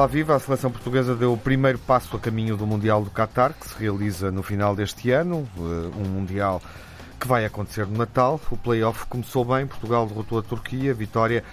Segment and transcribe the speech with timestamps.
[0.00, 0.34] Olá, viva!
[0.34, 3.74] A seleção portuguesa deu o primeiro passo a caminho do Mundial do Qatar, que se
[3.78, 5.46] realiza no final deste ano.
[5.58, 5.60] Eh,
[5.94, 6.62] um Mundial
[7.20, 8.40] que vai acontecer no Natal.
[8.50, 11.44] O play-off começou bem, Portugal derrotou a Turquia, vitória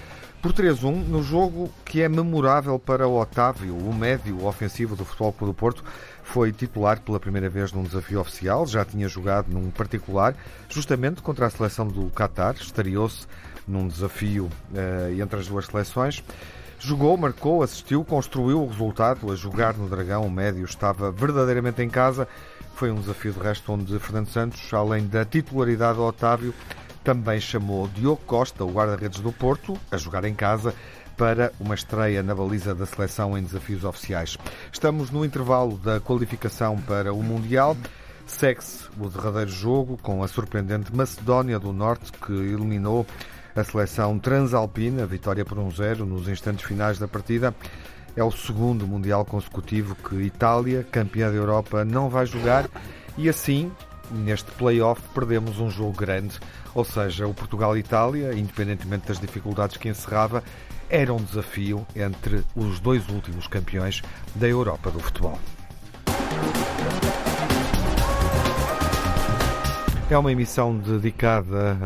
[0.42, 5.34] por 3-1 no jogo que é memorável para o Otávio, o médio ofensivo do Futebol
[5.34, 5.84] Clube do Porto.
[6.24, 10.34] Foi titular pela primeira vez num desafio oficial, já tinha jogado num particular,
[10.70, 13.28] justamente contra a seleção do Qatar, estreou-se
[13.68, 16.24] num desafio uh, entre as duas seleções.
[16.80, 19.32] Jogou, marcou, assistiu, construiu o resultado.
[19.32, 22.28] A jogar no Dragão, o médio estava verdadeiramente em casa.
[22.76, 26.54] Foi um desafio de resto onde Fernando Santos, além da titularidade do Otávio,
[27.04, 30.74] também chamou Diogo Costa, o guarda-redes do Porto, a jogar em casa
[31.18, 34.38] para uma estreia na baliza da seleção em desafios oficiais.
[34.72, 37.76] Estamos no intervalo da qualificação para o Mundial.
[38.28, 43.06] Segue-se o derradeiro jogo com a surpreendente Macedónia do Norte, que eliminou
[43.60, 47.54] a seleção transalpina, vitória por 1-0 nos instantes finais da partida.
[48.16, 52.70] É o segundo Mundial consecutivo que Itália, campeã da Europa, não vai jogar
[53.18, 53.72] e assim,
[54.12, 56.40] neste play-off, perdemos um jogo grande.
[56.74, 60.44] Ou seja, o Portugal-Itália, independentemente das dificuldades que encerrava,
[60.90, 64.02] era um desafio entre os dois últimos campeões
[64.36, 65.40] da Europa do futebol.
[70.10, 71.78] É uma emissão dedicada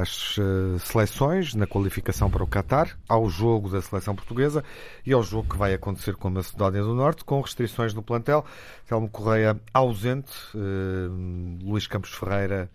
[0.00, 4.64] às eh, seleções na qualificação para o Qatar, ao jogo da seleção portuguesa
[5.06, 8.44] e ao jogo que vai acontecer com a Macedónia do Norte, com restrições no plantel.
[8.84, 12.68] Telmo Correia ausente, eh, Luís Campos Ferreira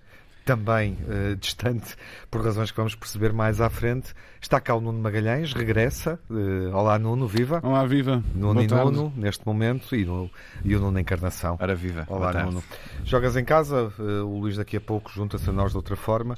[0.44, 1.96] também uh, distante,
[2.30, 4.14] por razões que vamos perceber mais à frente.
[4.42, 6.20] Está cá o Nuno Magalhães, regressa.
[6.30, 7.62] Uh, olá, Nuno, viva.
[7.64, 8.24] Olá, viva.
[8.36, 8.92] Nuno Boa e tarde.
[8.92, 10.30] Nuno, neste momento, e, no,
[10.64, 11.58] e o Nuno Encarnação.
[11.60, 12.06] Ora, viva.
[12.10, 12.62] Olá, Boa Nuno.
[12.62, 12.84] Tarde.
[13.06, 16.38] Jogas em casa, uh, o Luís daqui a pouco junta-se a nós de outra forma.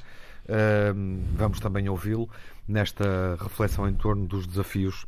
[1.35, 2.29] vamos também ouvi-lo
[2.67, 5.05] nesta reflexão em torno dos desafios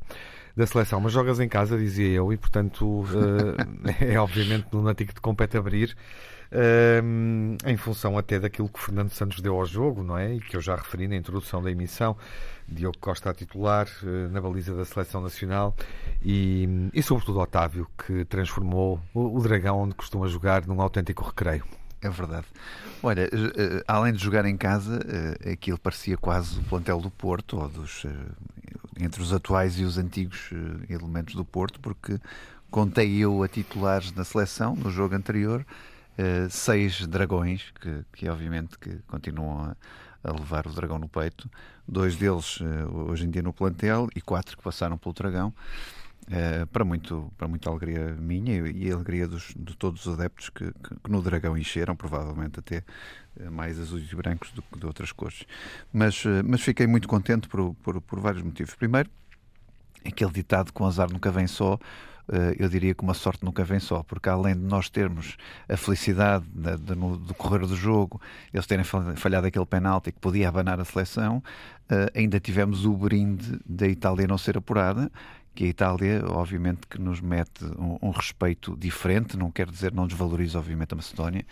[0.55, 0.99] da seleção.
[0.99, 3.05] Mas jogas em casa, dizia eu, e portanto
[4.01, 5.95] é obviamente no que te compete abrir
[7.65, 10.35] em função até daquilo que Fernando Santos deu ao jogo, não é?
[10.35, 12.15] E que eu já referi na introdução da emissão.
[12.67, 15.73] Diogo Costa a titular uh, na baliza da seleção nacional
[16.23, 21.63] e, e sobretudo Otávio, que transformou o, o Dragão, onde costuma jogar, num autêntico recreio.
[22.01, 22.45] É verdade.
[23.01, 24.99] Olha, eh, além de jogar em casa,
[25.43, 28.05] eh, aquilo parecia quase o plantel do Porto, ou dos,
[28.99, 30.51] entre os atuais e os antigos
[30.87, 32.19] elementos do Porto, porque
[32.69, 35.65] contei eu a titulares na seleção no jogo anterior
[36.17, 39.75] uh, seis dragões, que, que obviamente que continuam
[40.23, 41.49] a, a, levar o dragão no peito,
[41.87, 45.53] dois deles uh, hoje em dia no plantel e quatro que passaram pelo dragão.
[46.27, 50.49] Uh, para, muito, para muita alegria minha e a alegria dos, de todos os adeptos
[50.49, 52.83] que, que, que no Dragão encheram, provavelmente até
[53.49, 55.45] mais azuis e brancos do que de outras cores.
[55.93, 58.75] Mas, mas fiquei muito contente por, por, por vários motivos.
[58.75, 59.09] Primeiro,
[60.05, 61.79] aquele ditado com azar nunca vem só, eh,
[62.59, 66.45] eu diria que uma sorte nunca vem só, porque além de nós termos a felicidade
[66.53, 68.21] de, de, no decorrer do jogo,
[68.53, 68.83] eles terem
[69.15, 71.41] falhado aquele penalti que podia abanar a seleção,
[71.89, 75.09] eh, ainda tivemos o brinde da Itália não ser apurada
[75.57, 80.05] que a Itália, obviamente, que nos mete um, um, respeito diferente, não quer dizer, não
[80.05, 81.43] desvaloriza, obviamente, a Macedónia,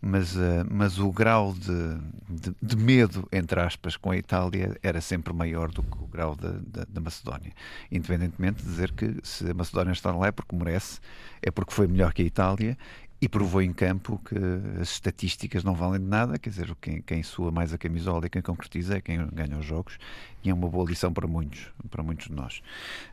[0.00, 5.02] mas, uh, mas o grau de, de, de, medo, entre aspas, com a Itália era
[5.02, 7.52] sempre maior do que o grau da Macedónia.
[7.92, 10.98] Independentemente de dizer que se a Macedónia está lá é porque merece,
[11.42, 12.78] é porque foi melhor que a Itália
[13.20, 14.34] e provou em campo que
[14.80, 18.30] as estatísticas não valem de nada, quer dizer, quem, quem sua mais a camisola e
[18.30, 19.98] quem concretiza é quem ganha os jogos,
[20.42, 22.62] e é uma boa lição para muitos, para muitos de nós.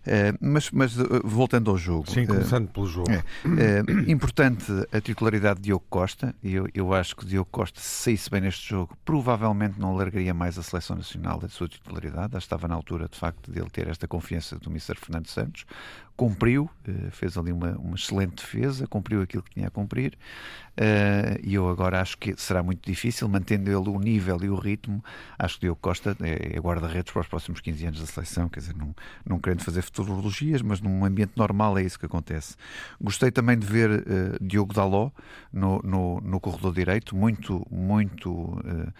[0.06, 2.10] Uh, mas, mas uh, voltando ao jogo.
[2.10, 3.12] Sim, começando uh, pelo jogo.
[3.12, 8.30] É, importante a titularidade de Diogo Costa, eu, eu acho que Diogo Costa, se saísse
[8.30, 12.68] bem neste jogo, provavelmente não largaria mais a seleção nacional da sua titularidade, já estava
[12.68, 14.96] na altura, de facto, de ele ter esta confiança do Mr.
[14.96, 15.66] Fernando Santos,
[16.16, 16.70] cumpriu,
[17.12, 20.18] fez ali uma, uma excelente defesa, cumpriu aquilo que tinha a cumprir,
[21.44, 25.04] e eu agora acho que será muito difícil, mantendo ele o nível e o ritmo,
[25.38, 28.60] acho que Diogo Costa é, é guarda-redes para os próximos 15 anos da seleção, quer
[28.60, 28.96] dizer, não,
[29.26, 32.56] não querendo fazer futurologias, mas num ambiente normal é isso que acontece.
[33.02, 34.04] Gostei também de ver uh,
[34.42, 35.12] Diogo Daló
[35.52, 38.94] no, no, no, corredor direito, muito, muito, uh,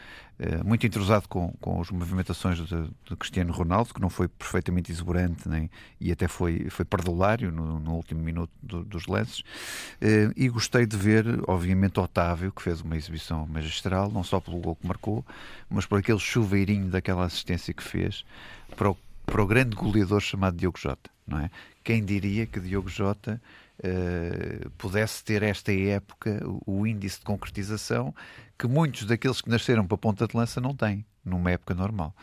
[0.64, 5.50] muito entrosado com, com as movimentações de, de, Cristiano Ronaldo, que não foi perfeitamente exuberante
[5.50, 5.70] nem,
[6.00, 9.44] e até foi, foi perdulário no, no último minuto do, dos lances.
[10.36, 14.76] e gostei de ver, obviamente, Otávio, que fez uma exibição magistral, não só pelo gol
[14.76, 15.26] que marcou,
[15.70, 18.24] mas por aquele chuveirinho daquela assistência que fez
[18.76, 21.50] para o, para o grande goleador chamado Diogo Jota, não é?
[21.88, 23.42] Quem diria que Diogo Jota
[23.80, 28.14] uh, pudesse ter esta época o, o índice de concretização
[28.60, 32.14] que muitos daqueles que nasceram para a ponta de lança não têm numa época normal.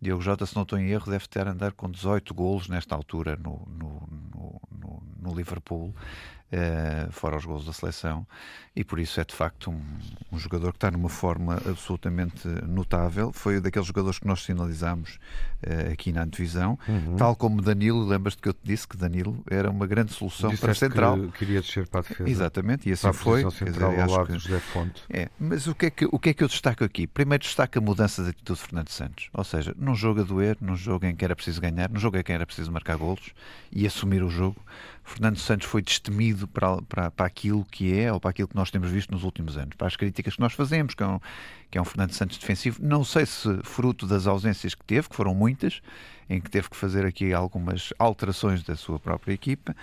[0.00, 2.94] Diogo Jota, se não estou em erro, deve ter a andar com 18 golos nesta
[2.94, 4.60] altura no, no, no,
[5.20, 5.94] no Liverpool.
[6.50, 8.26] Uh, fora os gols da seleção,
[8.74, 9.82] e por isso é de facto um,
[10.32, 13.34] um, jogador que está numa forma absolutamente notável.
[13.34, 15.18] Foi daqueles jogadores que nós sinalizámos
[15.62, 17.16] uh, aqui na antevisão, uhum.
[17.16, 18.02] tal como Danilo.
[18.02, 21.18] Lembras-te que eu te disse que Danilo era uma grande solução para a central.
[21.18, 22.30] Que queria descer para a defesa.
[22.30, 23.42] Exatamente, e assim foi.
[23.50, 24.38] Central dizer, ao lado que...
[24.38, 25.02] José Fonte.
[25.10, 27.06] É, mas o que, é que, o que é que eu destaco aqui?
[27.06, 30.56] Primeiro destaco a mudança de atitude de Fernando Santos, ou seja, num jogo a doer,
[30.62, 33.34] num jogo em que era preciso ganhar, num jogo em que era preciso marcar golos
[33.70, 34.56] e assumir o jogo.
[35.04, 38.70] Fernando Santos foi destemido para, para, para aquilo que é ou para aquilo que nós
[38.70, 41.20] temos visto nos últimos anos, para as críticas que nós fazemos, que é um,
[41.70, 42.78] que é um Fernando Santos defensivo.
[42.82, 45.80] Não sei se fruto das ausências que teve, que foram muitas,
[46.28, 49.74] em que teve que fazer aqui algumas alterações da sua própria equipa.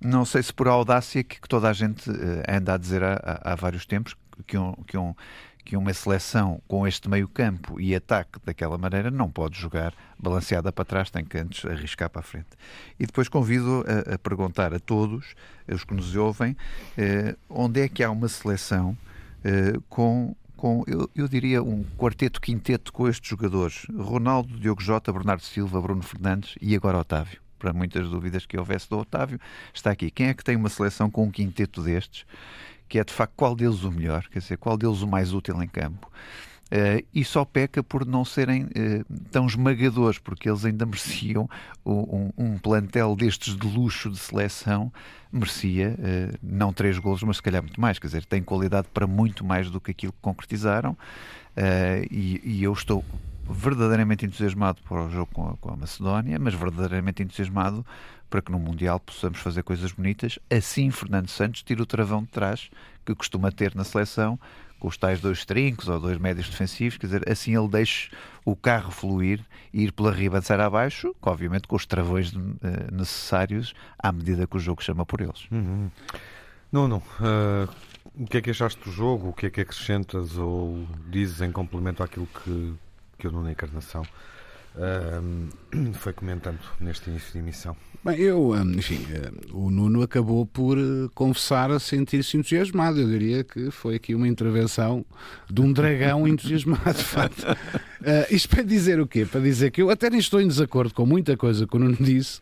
[0.00, 3.14] Não sei se por audácia que, que toda a gente uh, anda a dizer há,
[3.14, 4.16] há, há vários tempos
[4.46, 5.14] que um, que um
[5.64, 10.84] que uma seleção com este meio-campo e ataque daquela maneira não pode jogar balanceada para
[10.84, 12.48] trás, tem que antes arriscar para a frente.
[12.98, 15.34] E depois convido a, a perguntar a todos,
[15.68, 16.56] os que nos ouvem,
[16.96, 18.96] eh, onde é que há uma seleção
[19.44, 25.12] eh, com com, eu, eu, diria, um quarteto, quinteto com estes jogadores: Ronaldo, Diogo Jota,
[25.12, 27.40] Bernardo Silva, Bruno Fernandes e agora Otávio.
[27.58, 29.40] Para muitas dúvidas que houvesse do Otávio,
[29.74, 30.08] está aqui.
[30.08, 32.24] Quem é que tem uma seleção com um quinteto destes?
[32.92, 35.62] Que é de facto qual deles o melhor, quer dizer, qual deles o mais útil
[35.62, 36.12] em campo.
[36.66, 38.68] Uh, e só peca por não serem uh,
[39.30, 41.48] tão esmagadores, porque eles ainda mereciam
[41.86, 44.92] um, um, plantel destes de luxo de seleção,
[45.32, 49.06] merecia uh, não três golos, mas se calhar muito mais, quer dizer, tem qualidade para
[49.06, 50.94] muito mais do que aquilo que concretizaram,
[52.10, 53.02] e, e, eu estou
[53.48, 57.84] verdadeiramente entusiasmado para o jogo com a, com a Macedónia, mas verdadeiramente entusiasmado
[58.32, 60.38] para que no Mundial possamos fazer coisas bonitas.
[60.50, 62.70] Assim, Fernando Santos tira o travão de trás
[63.04, 64.40] que costuma ter na seleção,
[64.80, 68.10] com os tais dois trincos ou dois médios defensivos, quer dizer, assim ele deixa
[68.42, 69.40] o carro fluir
[69.70, 72.40] e ir pela riba de ser abaixo, obviamente com os travões uh,
[72.90, 75.46] necessários à medida que o jogo chama por eles.
[75.52, 75.90] Uhum.
[76.72, 76.98] Não, não.
[76.98, 77.68] Uh,
[78.14, 79.28] o que é que achaste do jogo?
[79.28, 82.74] O que é que acrescentas ou dizes em complemento àquilo que,
[83.18, 84.04] que eu não na encarnação
[84.76, 87.76] uh, foi comentando neste início de emissão?
[88.04, 93.00] Bem, eu, enfim, eh, o Nuno acabou por eh, confessar a sentir-se entusiasmado.
[93.00, 95.06] Eu diria que foi aqui uma intervenção
[95.48, 97.46] de um dragão entusiasmado, de facto.
[98.02, 99.24] Uh, isto para dizer o quê?
[99.24, 101.96] Para dizer que eu até nem estou em desacordo com muita coisa que o Nuno
[102.00, 102.40] disse,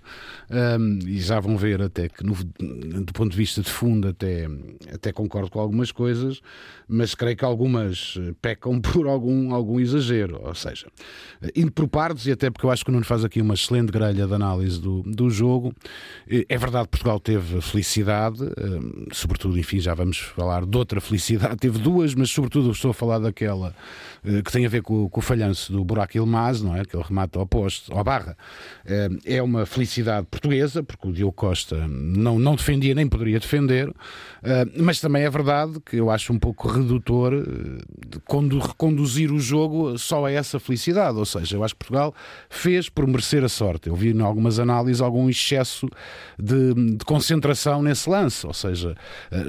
[0.50, 4.48] um, e já vão ver até que, no, do ponto de vista de fundo, até,
[4.92, 6.40] até concordo com algumas coisas,
[6.88, 10.40] mas creio que algumas pecam por algum, algum exagero.
[10.42, 10.86] Ou seja,
[11.54, 13.92] indo por partes, e até porque eu acho que o Nuno faz aqui uma excelente
[13.92, 15.74] grelha de análise do, do jogo.
[16.48, 21.56] É verdade que Portugal teve felicidade, hum, sobretudo, enfim, já vamos falar de outra felicidade.
[21.56, 23.74] Teve duas, mas sobretudo estou a falar daquela
[24.24, 26.84] eh, que tem a ver com, com o falhanço do Buraco Ilmaz, não é?
[26.84, 28.36] Que ele remata ao posto, ao barra.
[28.84, 33.92] Eh, é uma felicidade portuguesa, porque o Diogo Costa não, não defendia nem poderia defender,
[34.42, 37.32] eh, mas também é verdade que eu acho um pouco redutor
[38.10, 41.16] de reconduzir o jogo só a essa felicidade.
[41.16, 42.14] Ou seja, eu acho que Portugal
[42.48, 43.88] fez por merecer a sorte.
[43.88, 45.88] Eu vi em algumas análises algum excesso
[46.38, 48.46] de, de concentração nesse lance.
[48.46, 48.96] Ou seja,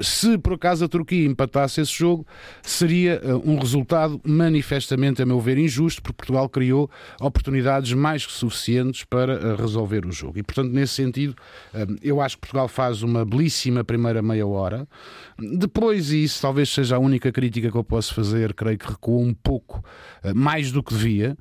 [0.02, 2.26] se por acaso a Turquia empatasse esse jogo,
[2.62, 9.04] seria um resultado manifestamente, a meu ver, injusto, porque Portugal criou oportunidades mais que suficientes
[9.04, 10.38] para eh, resolver o jogo.
[10.38, 11.34] E, portanto, nesse sentido,
[11.74, 14.86] eh, eu acho que Portugal faz uma belíssima primeira meia hora.
[15.38, 19.22] Depois, e isso talvez seja a única crítica que eu posso fazer, creio que recuou
[19.22, 19.84] um pouco
[20.22, 21.36] eh, mais do que devia,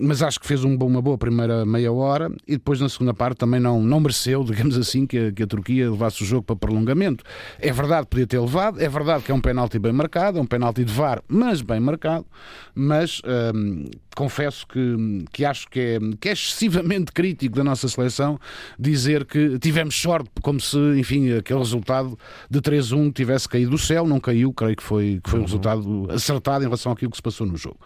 [0.00, 3.58] mas acho que fez uma boa primeira meia hora e depois na segunda parte também
[3.58, 7.24] não, não mereceu, digamos assim, que a, que a Turquia levasse o jogo para prolongamento.
[7.58, 10.46] É verdade, podia ter levado, é verdade que é um penalti bem marcado, é um
[10.46, 12.26] penalti de VAR, mas bem marcado
[12.74, 18.38] mas hum, confesso que, que acho que é, que é excessivamente crítico da nossa seleção
[18.78, 22.18] dizer que tivemos sorte, como se, enfim, aquele resultado
[22.50, 25.46] de 3-1 tivesse caído do céu, não caiu, creio que foi, que foi um uhum.
[25.46, 27.78] resultado acertado em relação àquilo que se passou no jogo.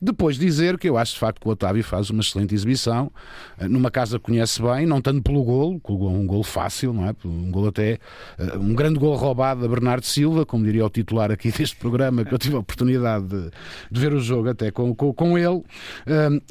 [0.00, 3.10] Depois dizer que eu acho de facto que o Otávio faz uma excelente exibição,
[3.58, 7.14] eh, numa casa que conhece bem, não tanto pelo golo, um golo fácil, não é?
[7.24, 7.98] Um golo até,
[8.38, 12.24] eh, um grande golo roubado a Bernardo Silva, como diria o titular aqui deste programa,
[12.24, 13.50] que eu tive a oportunidade de,
[13.90, 15.62] de ver o jogo até com, com, com ele,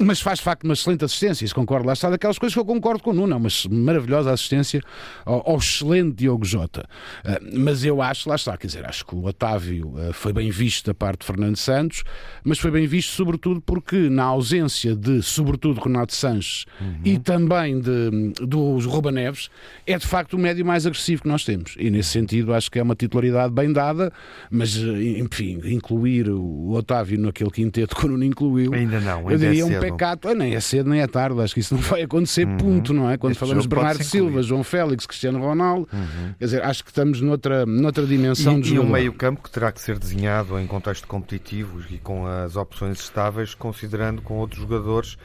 [0.00, 2.64] mas faz de facto uma excelente assistência, isso concordo lá está, daquelas coisas que eu
[2.64, 4.80] concordo com o Nuno, é uma maravilhosa assistência
[5.24, 6.88] ao, ao excelente Diogo Jota.
[7.24, 10.50] Uh, mas eu acho, lá está, quer dizer, acho que o Otávio uh, foi bem
[10.50, 12.04] visto da parte de Fernando Santos,
[12.44, 17.00] mas foi bem visto sobretudo porque na ausência de, sobretudo, Renato Sanches uhum.
[17.04, 19.48] e também de, do Ruba Neves,
[19.86, 21.74] é de facto o médio mais agressivo que nós temos.
[21.78, 24.12] E nesse sentido acho que é uma titularidade bem dada,
[24.50, 28.72] mas enfim, incluir o Otávio naquele quinteto que o Nuno incluiu.
[28.74, 30.28] Ainda Não, eu diria é um pecado.
[30.28, 32.56] Ah, nem é cedo nem é tarde, acho que isso não vai acontecer, uhum.
[32.56, 33.16] ponto, não é?
[33.16, 36.34] Quando este falamos de Bernardo Silva, João Félix, Cristiano Ronaldo, uhum.
[36.38, 39.72] quer dizer, acho que estamos noutra, noutra dimensão e, de E um meio-campo que terá
[39.72, 45.16] que ser desenhado em contexto competitivo e com as opções estáveis, considerando com outros jogadores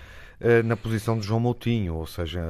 [0.43, 2.41] eh, na posição de João Moutinho, ou seja,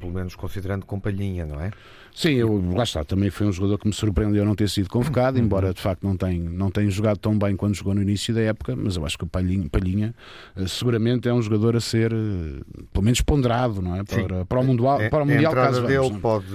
[0.00, 1.70] pelo menos considerando com Palhinha, não é?
[2.14, 5.36] Sim, eu, lá está, também foi um jogador que me surpreendeu não ter sido convocado,
[5.36, 5.44] uhum.
[5.44, 8.40] embora de facto não tenha, não tenha jogado tão bem quando jogou no início da
[8.40, 10.14] época, mas eu acho que o Palhinha, Palhinha
[10.56, 14.04] eh, seguramente é um jogador a ser, eh, pelo menos, ponderado, não é?
[14.04, 16.46] Para, para o Mundial, é, para o mundial a entrada caso dele vamos, pode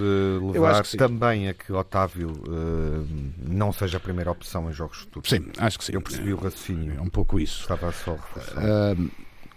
[0.53, 3.05] levar também a que Otávio uh,
[3.45, 5.29] não seja a primeira opção em jogos futuros.
[5.29, 5.93] Sim, acho que sim.
[5.93, 6.93] Eu percebi o raciocínio.
[6.97, 7.63] É um pouco isso.
[7.63, 8.17] Estava só
[8.55, 8.95] a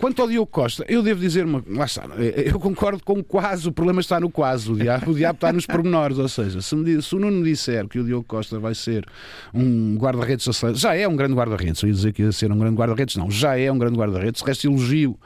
[0.02, 1.62] Quanto ao Diogo Costa, eu devo dizer uma.
[1.64, 2.02] Lá está,
[2.44, 5.64] eu concordo com quase, o problema está no quase, o diabo, o diabo está nos
[5.64, 6.18] pormenores.
[6.18, 9.06] Ou seja, se, me, se o Nuno disser que o Diogo Costa vai ser
[9.54, 10.44] um guarda-redes,
[10.75, 13.30] já é um grande guarda-redes, eu ia dizer que ia ser um grande guarda-redes, não,
[13.30, 14.42] já é um grande guarda-redes.
[14.42, 15.16] Resta elogio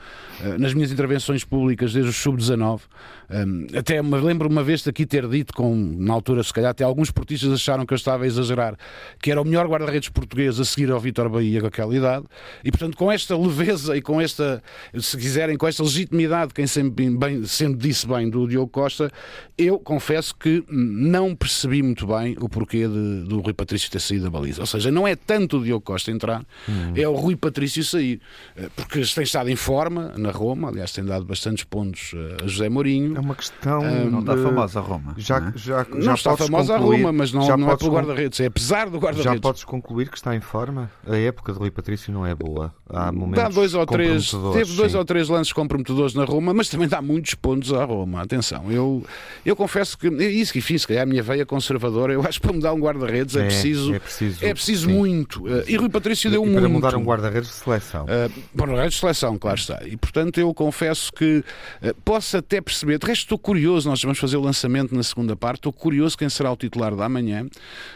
[0.43, 2.83] uh, nas minhas intervenções públicas desde o sub-19.
[3.31, 6.85] Um, até me lembro uma vez daqui ter dito, com, na altura, se calhar, até
[6.85, 8.77] alguns portistas acharam que eu estava a exagerar,
[9.21, 12.25] que era o melhor guarda-redes português a seguir ao Vitor Bahia com aquela idade,
[12.65, 14.63] e portanto, com esta leveza e com esta,
[14.99, 19.11] se quiserem, com esta legitimidade, quem sempre, bem, sempre disse bem do Diogo Costa,
[19.59, 24.25] eu confesso que não percebi muito bem o porquê de, do Rui Patrício ter saído
[24.25, 24.61] da baliza.
[24.61, 26.93] Ou seja, não é tanto o Diogo Costa entrar, hum.
[26.95, 28.21] é o Rui Patrício sair,
[28.57, 32.47] eh, porque tem estado em forma na Roma, aliás, tem dado bastantes pontos eh, a
[32.47, 33.16] José Mourinho.
[33.17, 33.81] É uma questão.
[33.81, 35.15] Um, não está famosa a Roma.
[35.17, 35.53] Já, não, é?
[35.57, 38.91] já, já não está famosa a Roma, mas não, não é pelo guarda-redes, é apesar
[38.91, 39.33] do guarda-redes.
[39.33, 40.91] Já podes concluir que está em forma?
[41.07, 42.75] A época de Rui Patrício não é boa.
[42.91, 44.99] Há momentos dá dois ou três, teve dois sim.
[44.99, 48.21] ou três lances comprometedores na Roma, mas também dá muitos pontos à Roma.
[48.21, 49.03] Atenção, eu,
[49.45, 52.47] eu confesso que isso que enfim, se calhar a minha veia conservadora, eu acho que
[52.47, 55.49] para mudar um guarda-redes é, é, preciso, é preciso, é preciso muito.
[55.49, 56.61] Eh, e Rui Patrício deu e muito.
[56.61, 58.05] Para mudar um guarda-redes de seleção.
[58.05, 59.81] Uh, guarda-redes de seleção, claro está.
[59.85, 61.43] E portanto eu confesso que
[61.83, 62.99] uh, posso até perceber.
[63.07, 65.59] De resto, estou curioso, nós vamos fazer o lançamento na segunda parte.
[65.59, 67.47] Estou curioso quem será o titular da manhã,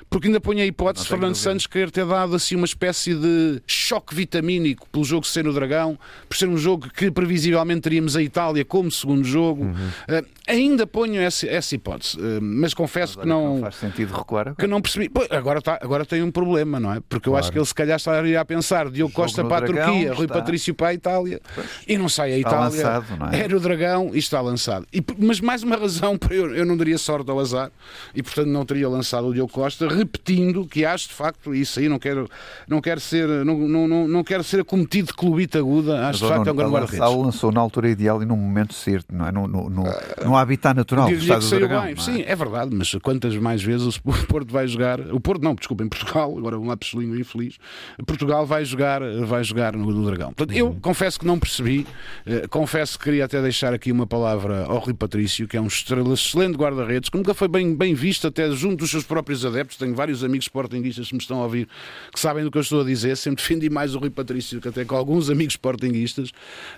[0.09, 3.61] porque ainda ponho a hipótese de Fernando Santos querer ter dado assim uma espécie de
[3.67, 5.99] choque vitamínico pelo jogo ser no Dragão,
[6.29, 9.65] por ser um jogo que previsivelmente teríamos a Itália como segundo jogo.
[9.65, 9.73] Uhum.
[9.73, 14.43] Uh, ainda ponho essa, essa hipótese, uh, mas confesso que não, não faz sentido recuar.
[14.43, 14.55] Agora.
[14.55, 15.09] Que não percebi.
[15.09, 17.01] Pô, agora, tá, agora tem um problema, não é?
[17.09, 17.45] Porque eu claro.
[17.45, 20.15] acho que ele se calhar estaria a pensar Diogo Costa para a Dragão, Turquia, está...
[20.15, 21.67] Rui Patrício para a Itália pois.
[21.89, 22.61] e não sai a Itália.
[22.61, 23.41] Lançado, é?
[23.41, 24.87] Era o Dragão e está lançado.
[24.93, 27.71] E, mas mais uma razão para eu, eu não daria sorte ao azar
[28.15, 31.89] e portanto não teria lançado o Diogo Costa, repetindo que acho de facto isso aí
[31.89, 32.29] não quero,
[32.69, 36.29] não quero ser não, não, não, não quero ser acometido de clubita aguda, acho de
[36.29, 37.17] facto é um grande guarda-redes.
[37.17, 39.33] lançou na altura ideal e num momento certo, não é?
[39.33, 39.85] No, no, no,
[40.25, 41.83] no habitat natural do Estado do Dragão.
[41.83, 41.93] Bem.
[41.93, 41.97] É?
[41.97, 45.85] Sim, é verdade, mas quantas mais vezes o Porto vai jogar, o Porto não, desculpa,
[45.85, 47.59] em Portugal, agora um lápis língua infeliz,
[48.07, 50.33] Portugal vai jogar, vai jogar no, no Dragão.
[50.33, 50.81] Portanto, eu uhum.
[50.81, 51.87] confesso que não percebi,
[52.27, 55.67] uh, confesso que queria até deixar aqui uma palavra ao Rui Patrício, que é um
[55.67, 59.77] estrela, excelente guarda-redes, que nunca foi bem, bem visto até junto dos seus próprios adeptos.
[59.77, 61.69] Tenho vários amigos sportinguistas que me estão a ouvir
[62.13, 63.17] que sabem do que eu estou a dizer.
[63.17, 66.31] Sempre defendi mais o Rui Patrício que até com alguns amigos sportinguistas.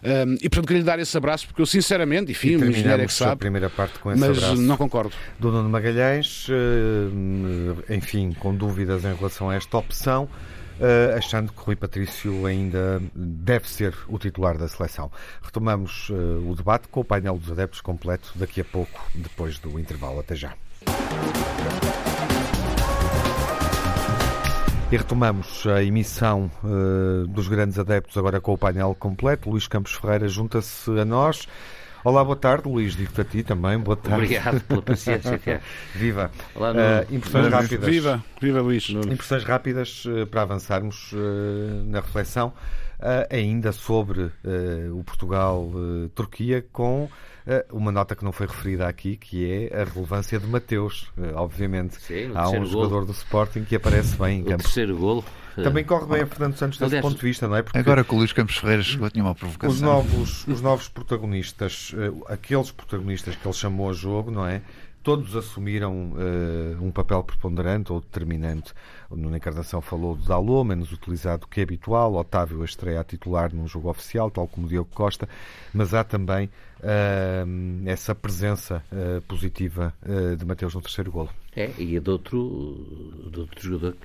[0.03, 3.07] Um, e portanto queria lhe dar esse abraço, porque eu sinceramente, enfim, o engenheiro é
[3.07, 3.33] que sabe.
[3.33, 4.61] a primeira parte com esse mas abraço.
[4.61, 5.13] não concordo.
[5.39, 6.47] Do Nuno Magalhães,
[7.89, 10.29] enfim, com dúvidas em relação a esta opção.
[10.83, 15.13] Uh, achando que Rui Patrício ainda deve ser o titular da seleção.
[15.41, 19.79] Retomamos uh, o debate com o painel dos adeptos completo daqui a pouco, depois do
[19.79, 20.19] intervalo.
[20.19, 20.55] Até já.
[24.91, 29.49] E retomamos a emissão uh, dos grandes adeptos agora com o painel completo.
[29.49, 31.47] Luís Campos Ferreira junta-se a nós.
[32.05, 32.97] Olá, boa tarde, Luís.
[32.97, 33.79] Digo-te a ti também.
[33.79, 34.25] Boa tarde.
[34.25, 35.39] Obrigado pela paciência.
[35.39, 35.61] Que é.
[35.95, 36.33] Viva.
[36.53, 37.89] Olá, uh, impressões rápidas.
[37.89, 38.89] Viva, viva Luís.
[38.91, 42.53] Impressões rápidas uh, para avançarmos uh, na reflexão
[43.31, 44.31] ainda sobre
[44.93, 47.09] o Portugal-Turquia com
[47.71, 52.01] uma nota que não foi referida aqui, que é a relevância de Mateus, obviamente.
[52.01, 54.55] Sim, Há um jogador do Sporting que aparece bem em campo.
[54.55, 55.25] O terceiro golo
[55.57, 57.63] também corre bem a Fernando Santos desse Aliás, ponto de vista, não é?
[57.63, 59.75] Porque agora que o Luís Campos Ferreira chegou, tinha uma provocação.
[59.75, 64.63] Os novos, os novos protagonistas, eh, aqueles protagonistas que ele chamou a jogo, não é?
[65.03, 68.73] Todos assumiram uh, um papel preponderante ou determinante.
[69.11, 72.15] O Nuno Encarnação falou do Dalô, menos utilizado que é habitual.
[72.15, 75.29] Otávio a estreia a titular num jogo oficial, tal como Diogo Costa.
[75.75, 76.49] Mas há também
[76.83, 79.95] uh, essa presença uh, positiva
[80.39, 81.31] de Mateus no terceiro golo.
[81.55, 83.97] É, e é de outro, de outro jogador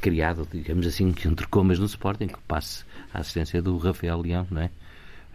[0.00, 4.46] criado, digamos assim, que entre comas no Sporting, que passe a assistência do Rafael Leão,
[4.50, 4.70] não é?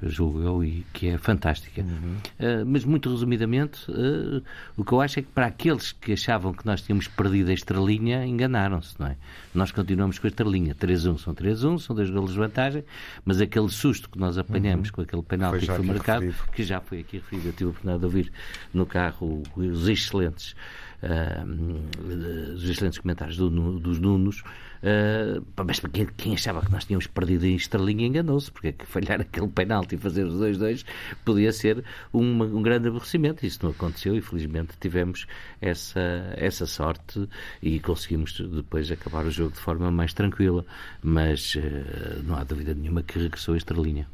[0.03, 1.81] Julgo eu, e que é fantástica.
[1.81, 4.43] Uh, mas, muito resumidamente, uh,
[4.75, 7.53] o que eu acho é que para aqueles que achavam que nós tínhamos perdido a
[7.53, 9.17] estrelinha, enganaram-se, não é?
[9.53, 10.75] Nós continuamos com a estrelinha.
[10.75, 12.83] 3-1 são 3-1, são dois golos de vantagem,
[13.25, 14.95] mas aquele susto que nós apanhamos uhum.
[14.95, 16.51] com aquele penalti que foi marcado, referido.
[16.51, 18.31] que já foi aqui referido, eu tive a oportunidade de ouvir
[18.73, 20.55] no carro os excelentes
[21.03, 23.49] uh, os excelentes comentários do,
[23.79, 24.43] dos Nunos,
[24.83, 28.85] uh, mas quem, quem, achava que nós tínhamos perdido em estrelinha enganou-se, porque é que
[28.85, 30.85] falhar aquele penalti e fazer os 2-2
[31.25, 33.45] podia ser uma, um grande aborrecimento.
[33.45, 35.27] Isso não aconteceu e felizmente tivemos
[35.61, 37.27] essa, essa sorte
[37.61, 40.65] e conseguimos depois acabar o jogo de forma mais tranquila,
[41.01, 44.07] mas uh, não há dúvida nenhuma que regressou a estrelinha.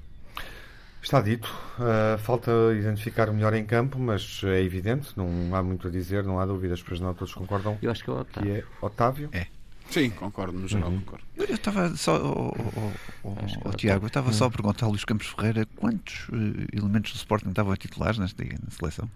[1.04, 1.54] Está dito.
[1.78, 6.40] Uh, falta identificar melhor em campo, mas é evidente, não há muito a dizer, não
[6.40, 7.78] há dúvidas, pois não todos concordam.
[7.82, 8.54] Eu acho que é o Otávio.
[8.54, 9.30] Que é Otávio?
[9.34, 9.48] É.
[9.94, 11.02] Sim, concordo, no geral uhum.
[11.02, 11.24] concordo.
[11.38, 12.92] Eu estava só, oh, oh,
[13.24, 13.36] oh,
[13.66, 14.34] oh Tiago, eu estava uhum.
[14.34, 18.44] só a perguntar ao Luís Campos Ferreira quantos uh, elementos do Sporting estavam titulares nesta
[18.44, 19.08] na seleção?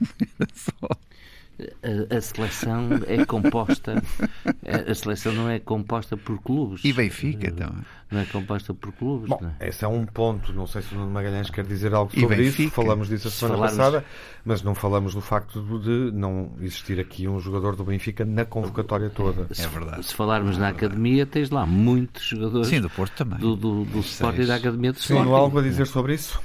[0.54, 0.90] só
[1.82, 4.02] a, a, seleção é composta
[4.90, 6.84] a, seleção não é composta por clubes.
[6.84, 7.72] E Benfica então?
[8.10, 9.68] não é composta por clubes Bom, é?
[9.68, 10.52] esse é um ponto.
[10.52, 12.70] Não sei se o Nuno Magalhães quer dizer algo sobre isso.
[12.70, 13.76] Falamos disso a semana falarmos...
[13.76, 14.04] passada
[14.44, 19.10] mas não falamos do facto de não existir aqui um jogador do Benfica na convocatória
[19.10, 19.46] toda.
[19.58, 20.06] É verdade.
[20.06, 23.38] Se falarmos é na academia tens lá muitos jogadores sim do Porto também.
[23.38, 26.40] do, do, do Sporting e da academia do Sim, algo a dizer sobre isso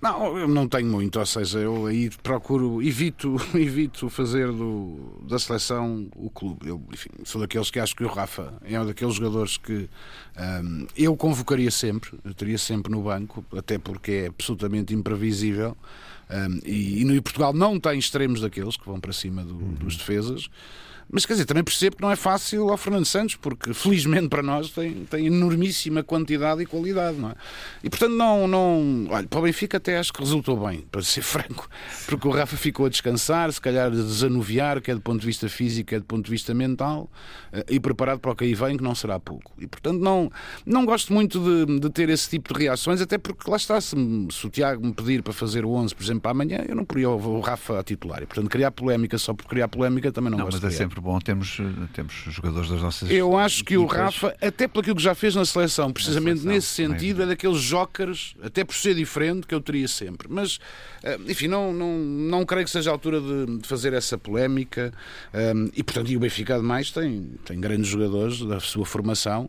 [0.00, 5.38] não, eu não tenho muito, ou seja, eu aí procuro, evito, evito fazer do, da
[5.38, 6.68] seleção o clube.
[6.68, 9.88] Eu, enfim, sou daqueles que acho que o Rafa é um daqueles jogadores que
[10.38, 15.76] um, eu convocaria sempre, eu teria sempre no banco, até porque é absolutamente imprevisível.
[16.30, 19.74] Um, e, e no Portugal não tem extremos daqueles que vão para cima do, uhum.
[19.74, 20.48] dos defesas.
[21.10, 24.42] Mas quer dizer, também percebo que não é fácil ao Fernando Santos, porque felizmente para
[24.42, 27.34] nós tem, tem enormíssima quantidade e qualidade, não é?
[27.82, 29.06] E portanto, não, não.
[29.10, 31.68] Olha, para o Benfica até acho que resultou bem, para ser franco,
[32.06, 35.48] porque o Rafa ficou a descansar, se calhar a desanuviar, quer do ponto de vista
[35.48, 37.10] físico, quer do ponto de vista mental,
[37.52, 39.52] eh, e preparado para o que aí vem, que não será pouco.
[39.58, 40.30] E portanto, não,
[40.66, 43.96] não gosto muito de, de ter esse tipo de reações, até porque lá está, se,
[44.30, 46.84] se o Tiago me pedir para fazer o 11, por exemplo, para amanhã, eu não
[46.84, 48.22] poria o Rafa a titular.
[48.22, 50.97] E portanto, criar polémica só por criar polémica também não, não gosto mas é sempre
[50.98, 51.58] sempre bom termos,
[51.92, 53.96] temos jogadores das nossas Eu acho que equipas.
[53.96, 57.26] o Rafa, até pelo que já fez na seleção, precisamente na seleção, nesse sentido, é
[57.26, 60.28] daqueles jokers, até por ser diferente, que eu teria sempre.
[60.30, 60.58] Mas,
[61.02, 64.92] eh, enfim, não, não, não creio que seja a altura de, de fazer essa polémica.
[65.32, 69.48] Um, e, portanto, e o Benfica, ademais, tem, tem grandes jogadores da sua formação.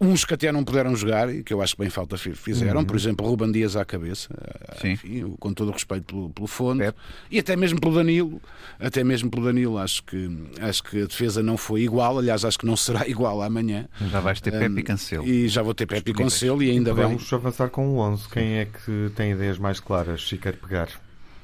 [0.00, 2.80] Uns que até não puderam jogar e que eu acho que bem falta fizeram.
[2.80, 2.86] Uhum.
[2.86, 4.28] Por exemplo, Ruban Dias à cabeça.
[4.32, 6.82] Uh, enfim, com todo o respeito pelo, pelo fundo.
[7.30, 8.40] E até mesmo pelo Danilo.
[8.78, 10.30] Até mesmo pelo Danilo, acho que
[10.72, 13.86] acho que a defesa não foi igual, aliás, acho que não será igual amanhã.
[14.10, 15.26] Já vais ter Pepe e Cancelo.
[15.26, 17.04] E já vou ter Pepe e Cancelo e ainda bem.
[17.04, 18.28] Vamos avançar com o 11.
[18.28, 20.88] Quem é que tem ideias mais claras se quer pegar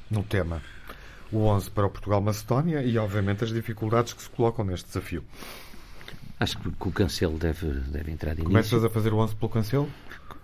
[0.09, 0.61] no tema?
[1.31, 5.23] O 11 para o Portugal-Macedónia e, obviamente, as dificuldades que se colocam neste desafio.
[6.39, 9.89] Acho que o Cancelo deve, deve entrar de Começas a fazer o 11 pelo Cancelo?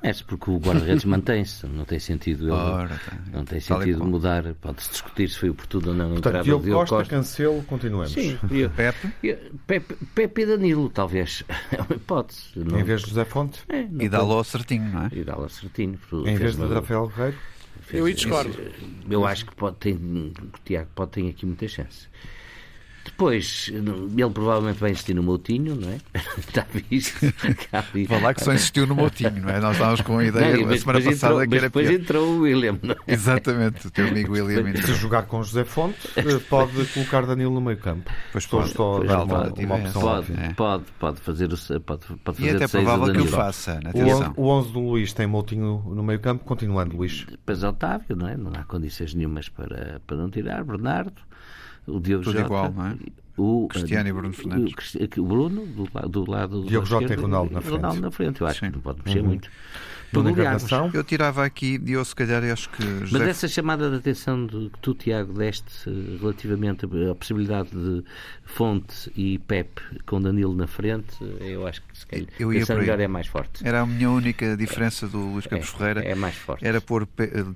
[0.05, 3.17] É porque o guarda-redes mantém-se, não tem sentido, Ora, tá.
[3.33, 4.53] não tem sentido mudar.
[4.61, 8.11] Pode-se discutir se foi oportuno ou não Portanto, Diogo Costa, Costa, Cancelo, continuemos.
[8.11, 9.35] Sim, e, Pepe?
[9.65, 9.95] Pepe?
[10.13, 11.43] Pepe e Danilo, talvez.
[11.71, 12.43] É uma hipótese.
[12.55, 12.79] Não...
[12.79, 13.63] Em vez de José Fonte?
[13.67, 15.09] É, e dá-lo certinho, não é?
[15.11, 15.99] E dá-lo certinho.
[16.25, 17.37] Em vez de Rafael Guerreiro?
[17.91, 18.55] Eu discordo.
[19.09, 20.31] Eu acho que pode ter, o
[20.63, 22.07] Tiago pode ter aqui muita chance.
[23.15, 25.99] Depois, ele provavelmente vai insistir no Moutinho, não é?
[26.37, 27.33] Está visto.
[28.09, 29.61] Falar que só insistiu no Moutinho, não é?
[29.61, 31.99] Nós estávamos com a ideia não, a semana passada entrou, que era depois pior.
[32.01, 33.13] entrou o William, não é?
[33.13, 34.75] Exatamente, o teu amigo William.
[34.75, 38.11] Se jogar com José Fonte, eh, pode colocar Danilo no meio campo.
[38.33, 40.01] Pois pode, Estou pois a dar uma, uma opção.
[40.01, 40.53] Pode, é.
[40.53, 43.79] pode, pode fazer o pode, pode fazer E é até provável que o faça.
[44.35, 47.25] O 11 do Luís tem Moutinho no meio campo, continuando Luís.
[47.31, 48.35] Depois Otávio, não é?
[48.35, 50.65] Não há condições nenhumas para, para não tirar.
[50.65, 51.13] Bernardo,
[51.87, 52.97] o Diogo Tudo Jota, igual, não é?
[53.37, 54.95] O Cristiano e Bruno Fernandes.
[55.17, 57.75] O, Bruno, do, do lado do Diogo Jota e Ronaldo na frente.
[57.75, 58.67] Ronaldo na frente, eu acho Sim.
[58.67, 59.27] que não pode mexer uhum.
[59.27, 59.49] muito.
[60.93, 62.83] Eu tirava aqui, e eu se calhar acho que.
[62.83, 63.17] José...
[63.17, 68.03] Mas essa chamada de atenção de, que tu, Tiago, deste eh, relativamente à possibilidade de
[68.43, 72.99] Fonte e Pep com Danilo na frente, eu acho que se calhar eu ia melhor
[72.99, 73.67] é mais forte.
[73.67, 76.03] Era a minha única diferença do Luís Campos é, Ferreira.
[76.03, 76.65] É mais forte.
[76.65, 77.07] Era pôr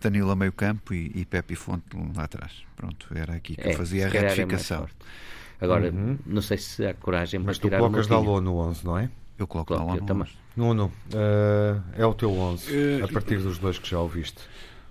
[0.02, 2.52] Danilo a meio campo e, e Pep e Fonte lá atrás.
[2.76, 4.88] Pronto, era aqui que é, eu fazia a retificação.
[5.62, 6.18] Agora, uhum.
[6.26, 8.98] não sei se há coragem Mas para tirar Mas tu colocas Dalot no 11, não
[8.98, 9.10] é?
[9.38, 10.24] Eu coloco Dalot no também.
[10.24, 10.34] 11.
[10.56, 14.40] Nuno, uh, é o teu 11, uh, a partir dos dois que já ouviste.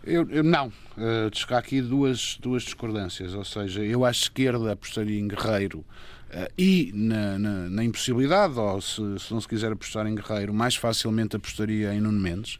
[0.04, 0.68] Eu, eu não.
[0.68, 3.34] Uh, há aqui duas, duas discordâncias.
[3.34, 8.80] Ou seja, eu à esquerda apostaria em Guerreiro uh, e na, na, na, impossibilidade, ou
[8.80, 12.58] se, se não se quiser apostar em Guerreiro, mais facilmente apostaria em Nuno Mendes.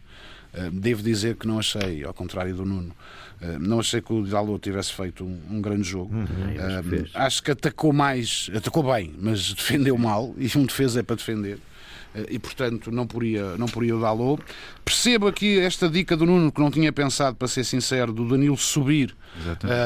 [0.54, 2.94] Uh, devo dizer que não achei, ao contrário do Nuno,
[3.42, 6.14] uh, não achei que o Dalot tivesse feito um, um grande jogo.
[6.14, 11.02] Uhum, uh, acho que atacou mais, atacou bem, mas defendeu mal, e um defesa é
[11.02, 11.58] para defender.
[12.28, 14.42] E portanto não poria, não poria o Dalot.
[14.84, 18.56] Percebo aqui esta dica do Nuno que não tinha pensado, para ser sincero, do Danilo
[18.56, 19.14] subir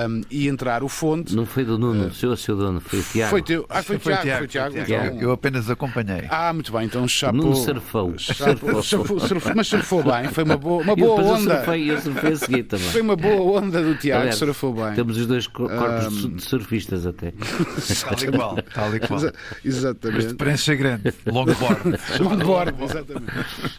[0.08, 1.34] um, e entrar o Fonte.
[1.34, 3.30] Não foi do Nuno, uh, seu, seu dono, foi o Tiago.
[3.30, 3.66] Foi teu.
[3.68, 4.74] Ah, foi, foi, Tiago, foi Tiago.
[4.74, 5.06] Foi Tiago.
[5.06, 6.24] Então, eu apenas acompanhei.
[6.28, 7.40] Ah, muito bem, então chapou.
[7.40, 8.14] Nuno surfou.
[8.18, 11.54] Chapou, surfou, surfou, mas surfou bem, foi uma boa, uma boa eu onda.
[11.54, 12.88] Eu surfei, eu surfei a seguir também.
[12.88, 14.94] Foi uma boa onda do Tiago, Aliás, surfou bem.
[14.94, 16.36] Temos os dois corpos um...
[16.36, 17.32] de surfistas até.
[17.32, 19.20] Tal e qual, tal e qual.
[19.64, 20.24] Exatamente.
[20.24, 21.98] Mas prensa grande, longboard.
[22.22, 23.32] longboard, exatamente.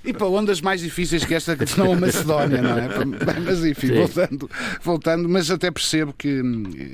[0.03, 2.89] E para ondas mais difíceis que esta que não a Macedónia, não é?
[3.45, 4.49] Mas enfim, voltando,
[4.81, 6.41] voltando, mas até percebo que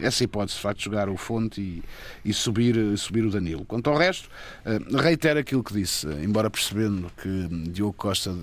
[0.02, 1.84] essa hipótese, de facto, jogar o Fonte e,
[2.24, 3.66] e subir, subir o Danilo.
[3.66, 4.30] Quanto ao resto,
[4.66, 8.36] uh, reitero aquilo que disse, uh, embora percebendo que Diogo Costa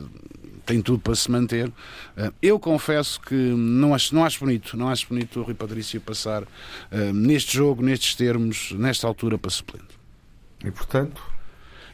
[0.65, 4.89] tem tudo para se manter, uh, eu confesso que não acho, não acho bonito, não
[4.89, 6.45] acho bonito o Rui Patrício passar
[7.15, 9.99] neste jogo, nestes termos, nesta altura para suplente.
[10.65, 11.23] E portanto,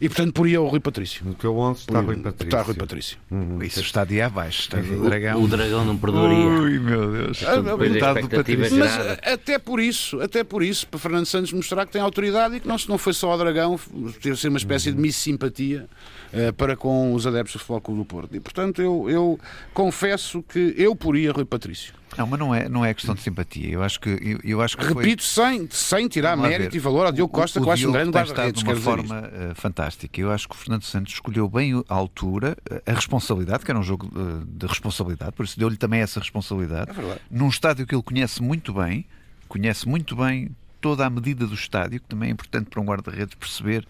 [0.02, 1.24] e portanto poria o Rui Patrício.
[1.24, 2.44] No teu 11 está Rui Patrício.
[2.48, 3.18] Está Rui Patrício.
[3.30, 3.62] Uhum.
[3.62, 4.62] Isso está de abaixo.
[4.62, 5.40] Está o, dragão.
[5.40, 6.44] o dragão não perdoaria.
[6.44, 7.40] Ui, meu Deus.
[7.44, 8.78] Ah, do Patrício.
[8.78, 12.60] Mas até por isso, até por isso, para Fernando Santos mostrar que tem autoridade e
[12.60, 13.78] que não, não foi só o dragão,
[14.20, 14.96] teve ser uma espécie uhum.
[14.96, 15.88] de miss simpatia
[16.32, 18.34] uh, para com os adeptos do Futebol Clube do Porto.
[18.34, 19.38] E portanto eu, eu
[19.72, 21.94] confesso que eu poria Rui Patrício.
[22.16, 23.70] Não, mas não é, não é questão de simpatia.
[23.70, 25.58] Eu acho que, eu, eu acho que Repito, foi...
[25.58, 28.10] sem, sem tirar mérito e valor ao Diogo Costa, o, que eu acho um grande
[28.10, 28.62] guarda-redes.
[28.62, 30.20] de uma forma uh, fantástica.
[30.20, 33.78] Eu acho que o Fernando Santos escolheu bem a altura, eh, a responsabilidade, que era
[33.78, 36.90] um jogo uh, de responsabilidade, por isso deu-lhe também essa responsabilidade.
[36.90, 39.06] É num estádio que ele conhece muito bem,
[39.48, 40.50] conhece muito bem
[40.82, 43.86] toda a medida do estádio, que também é importante para um guarda-redes perceber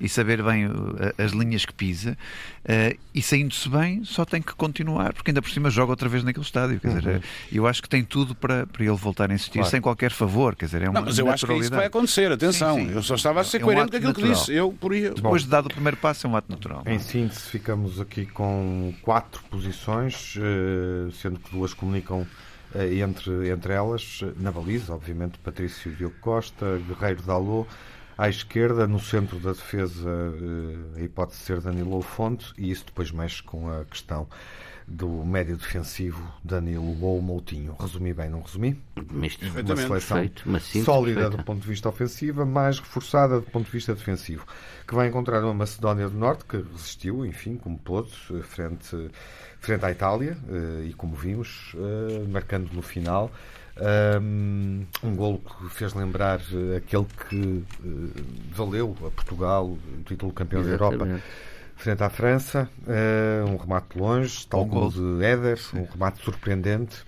[0.00, 0.72] e saber bem uh,
[1.18, 2.16] as linhas que pisa.
[2.64, 6.22] Uh, e saindo-se bem, só tem que continuar, porque ainda por cima joga outra vez
[6.22, 6.78] naquele estádio.
[6.78, 6.98] Quer uhum.
[6.98, 9.70] dizer, eu acho que tem tudo para, para ele voltar a insistir claro.
[9.70, 10.54] sem qualquer favor.
[10.54, 12.76] Quer dizer, é uma não, mas eu acho que isso vai acontecer, atenção.
[12.76, 12.94] Sim, sim.
[12.94, 14.32] Eu só estava a ser é coerente um com aquilo natural.
[14.32, 14.54] que disse.
[14.54, 15.10] Eu poria.
[15.10, 16.84] Depois de dado o primeiro passo, é um ato natural.
[16.86, 23.72] Em síntese, ficamos aqui com quatro posições, uh, sendo que duas comunicam eh, entre, entre
[23.72, 27.66] elas, na baliza, obviamente, Patrício Diogo Costa, Guerreiro Dalô,
[28.18, 32.86] à esquerda, no centro da defesa, eh, a hipótese de ser Danilo Fonte, e isso
[32.86, 34.26] depois mexe com a questão
[34.86, 37.76] do médio defensivo Danilo ou Moutinho.
[37.78, 38.80] Resumi bem, não resumi?
[38.96, 41.36] uma seleção perfeito, uma sólida perfeita.
[41.36, 44.46] do ponto de vista ofensivo, mais reforçada do ponto de vista defensivo,
[44.86, 49.10] que vai encontrar uma Macedónia do Norte que resistiu, enfim, como todos, eh, frente
[49.66, 53.32] frente à Itália, eh, e como vimos, eh, marcando no final.
[54.22, 57.62] Um, golo que fez lembrar eh, aquele que
[58.54, 60.98] valeu a Portugal o título de campeão Exatamente.
[60.98, 61.22] da Europa
[61.76, 62.70] frente à França.
[63.52, 67.04] um remate longe, tal como o de Éder, um remate surpreendente.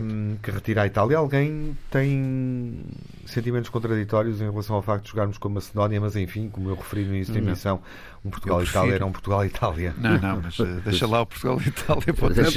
[0.00, 1.18] Um, que retira a Itália.
[1.18, 2.80] Alguém tem
[3.26, 6.74] sentimentos contraditórios em relação ao facto de jogarmos com a Macedónia, mas enfim, como eu
[6.74, 7.80] referi no início da emissão,
[8.24, 9.94] um Portugal-Itália era um Portugal-Itália.
[9.98, 12.56] Não, não, mas uh, deixa lá o Portugal-Itália para outras,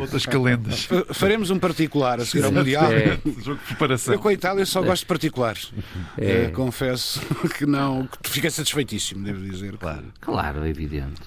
[0.00, 0.88] outras calendas.
[1.12, 2.92] Faremos um particular a seguir ao Mundial.
[2.92, 3.18] É.
[3.42, 4.14] Jogo de preparação.
[4.14, 5.72] Eu com a Itália só gosto de particulares.
[6.18, 6.48] É.
[6.48, 7.20] Uh, confesso
[7.56, 9.76] que não, que fiquei satisfeitíssimo, devo dizer.
[9.76, 11.22] Claro, claro, é evidente.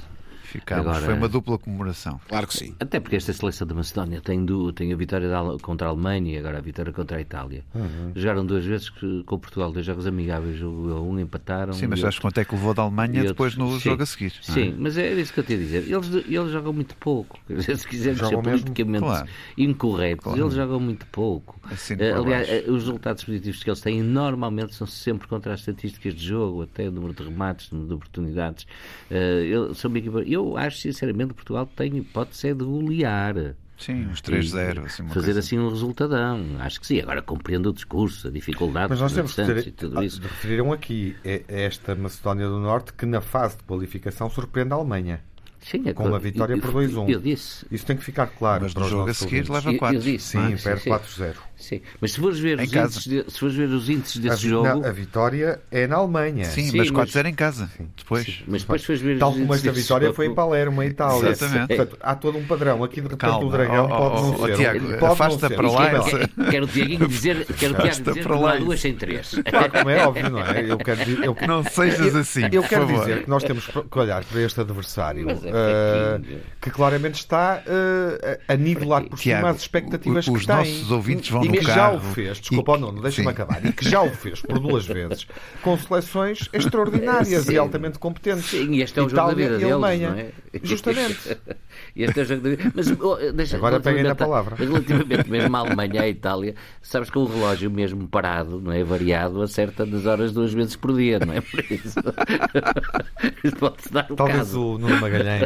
[0.48, 0.88] Ficámos.
[0.88, 2.22] Agora, Foi uma dupla comemoração.
[2.30, 2.74] Claro que sim.
[2.80, 5.30] Até porque esta seleção da Macedónia tem, do, tem a vitória
[5.62, 7.66] contra a Alemanha e agora a vitória contra a Itália.
[7.76, 8.14] Uhum.
[8.16, 10.62] Jogaram duas vezes com Portugal, dois jogos amigáveis.
[10.62, 11.74] Um empataram.
[11.74, 14.34] Sim, mas sabes quanto é que levou da Alemanha depois no sim, jogo a seguir?
[14.42, 14.76] Sim, é?
[14.78, 15.84] mas é isso que eu te ia dizer.
[15.92, 17.38] Eles, eles jogam muito pouco.
[17.62, 19.28] Se quisermos ser politicamente claro.
[19.58, 20.40] incorretos, claro.
[20.40, 21.60] eles jogam muito pouco.
[21.70, 25.60] Assim uh, aliás, uh, os resultados positivos que eles têm normalmente são sempre contra as
[25.60, 28.64] estatísticas de jogo, até o número de remates, o número de oportunidades.
[29.12, 33.56] Uh, eu, sou uma equipa, eu acho sinceramente Portugal tem hipótese de golear.
[33.78, 34.86] Sim, uns 3-0.
[34.86, 35.40] Assim, fazer coisa.
[35.40, 36.44] assim um resultadão.
[36.60, 37.00] Acho que sim.
[37.00, 40.20] Agora compreendo o discurso, a dificuldade Mas nós temos que ter, e tudo isso.
[40.22, 44.76] referiram aqui é, é esta Macedónia do Norte que na fase de qualificação surpreende a
[44.76, 45.22] Alemanha.
[45.70, 47.10] Sim, é com uma vitória eu, por 2-1.
[47.10, 47.66] Eu disse.
[47.70, 48.64] Isso tem que ficar claro.
[48.64, 50.20] Mas no jogo a seguir leva 4.
[50.20, 51.36] Sim, perde 4-0.
[51.58, 54.50] Sim, mas se fores ver, os índices, de, se fores ver os índices desse a,
[54.50, 54.86] jogo.
[54.86, 56.46] a vitória é na Alemanha.
[56.46, 57.68] Sim, sim mas 4-0 em casa.
[57.76, 57.90] Sim.
[57.98, 58.26] Depois.
[58.26, 61.30] Sim, mas depois fores ver Tal como esta vitória foi em Palermo, em Itália.
[61.30, 61.76] Exatamente.
[61.76, 62.84] Portanto, há todo um padrão.
[62.84, 63.48] Aqui de repente Calma.
[63.48, 64.56] o Dragão oh, pode não oh, ser.
[64.56, 66.04] Tiago, pode afasta para lá.
[66.04, 69.32] Quero, quero o Tiaguinho dizer, quero o Tiago dizer que não há duas sem três.
[69.50, 70.72] Claro, como é óbvio, não é?
[70.72, 72.44] Eu quero, eu, não sejas assim.
[72.52, 75.26] Eu quero dizer que nós temos que olhar para este adversário
[75.58, 80.56] uh, que claramente está uh, a nivelar por cima as expectativas os que tem.
[80.56, 81.76] Os nossos ouvintes vão e no que carro.
[81.76, 84.86] já o fez, desculpa, e, não, deixa-me acabar, e que já o fez por duas
[84.86, 85.28] vezes,
[85.62, 87.54] com seleções extraordinárias Sim.
[87.54, 88.46] e altamente competentes.
[88.46, 90.12] Sim, e este é o jogo Itália da vida e Alemanha.
[90.12, 90.60] Deles, é?
[90.64, 91.38] Justamente.
[91.96, 92.72] este é o jogo da vida.
[92.76, 94.56] Mas, oh, deixa, Agora peguem a palavra.
[94.56, 98.84] Relativamente mesmo à Alemanha e à Itália, sabes que o relógio mesmo parado, não é
[98.84, 102.00] variado, acerta das horas duas vezes por dia, não é por isso.
[103.60, 104.62] Pode-se dar o Talvez caso.
[104.62, 105.37] o Nuno Magalhães.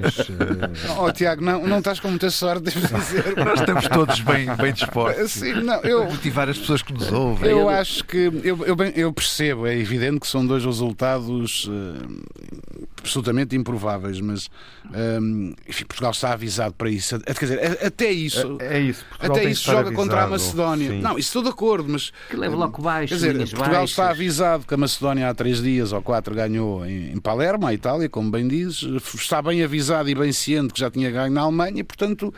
[1.00, 3.36] Oh, Tiago, não, não estás com muita sorte, devo dizer.
[3.38, 5.32] Nós estamos todos bem, bem dispostos.
[5.32, 7.52] Sim, não, eu, motivar as pessoas que nos ouvem.
[7.52, 13.56] Eu acho que eu, eu, eu percebo, é evidente que são dois resultados uh, absolutamente
[13.56, 14.50] improváveis, mas
[15.20, 17.20] um, enfim, Portugal está avisado para isso.
[17.20, 18.58] Quer dizer, até isso.
[18.60, 19.06] É, é isso.
[19.10, 19.96] Portugal até isso joga avisado.
[19.96, 20.90] contra a Macedónia.
[20.92, 21.02] Sim.
[21.02, 22.12] Não, isso estou de acordo, mas.
[22.30, 23.10] Que leva logo baixo.
[23.10, 23.90] Quer dizer, Portugal baixas.
[23.90, 27.74] está avisado que a Macedónia há três dias ou quatro ganhou em, em Palermo, a
[27.74, 28.84] Itália, como bem dizes.
[29.16, 32.34] Está bem avisado e bem ciente que já tinha ganho na Alemanha e, portanto,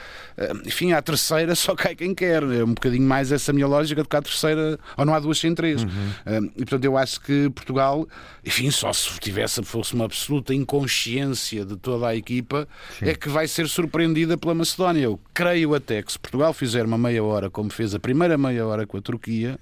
[0.66, 2.44] enfim, à terceira só cai quem quer.
[2.44, 5.38] É um bocadinho mais essa minha lógica do que à terceira, ou não há duas
[5.38, 5.84] sem três.
[5.84, 6.52] Uhum.
[6.56, 8.08] E, portanto, eu acho que Portugal,
[8.46, 12.68] enfim, só se tivesse, fosse uma absoluta inconsciência de toda a equipa,
[13.00, 13.06] Sim.
[13.10, 15.04] é que vai ser surpreendida pela Macedónia.
[15.04, 18.66] Eu creio até que se Portugal fizer uma meia hora, como fez a primeira meia
[18.66, 19.60] hora com a Turquia,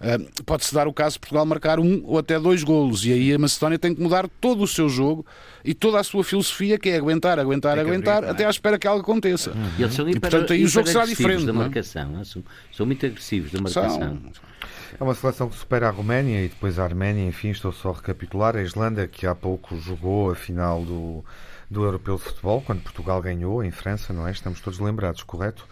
[0.00, 3.34] Uh, pode-se dar o caso de Portugal marcar um ou até dois golos e aí
[3.34, 5.26] a Macedónia tem que mudar todo o seu jogo
[5.62, 8.88] e toda a sua filosofia que é aguentar, aguentar, aguentar abrir, até à espera que
[8.88, 9.50] algo aconteça.
[9.50, 9.70] Uhum.
[9.78, 11.44] E, eles são hiper, e portanto aí o jogo será diferente.
[11.44, 11.54] Da é?
[11.54, 13.98] marcação, são, são muito agressivos da marcação.
[13.98, 14.49] São...
[14.98, 17.94] É uma seleção que supera a Roménia e depois a Arménia, enfim, estou só a
[17.94, 18.56] recapitular.
[18.56, 21.24] A Islândia, que há pouco jogou a final do,
[21.70, 24.32] do Europeu de Futebol, quando Portugal ganhou em França, não é?
[24.32, 25.66] Estamos todos lembrados, correto?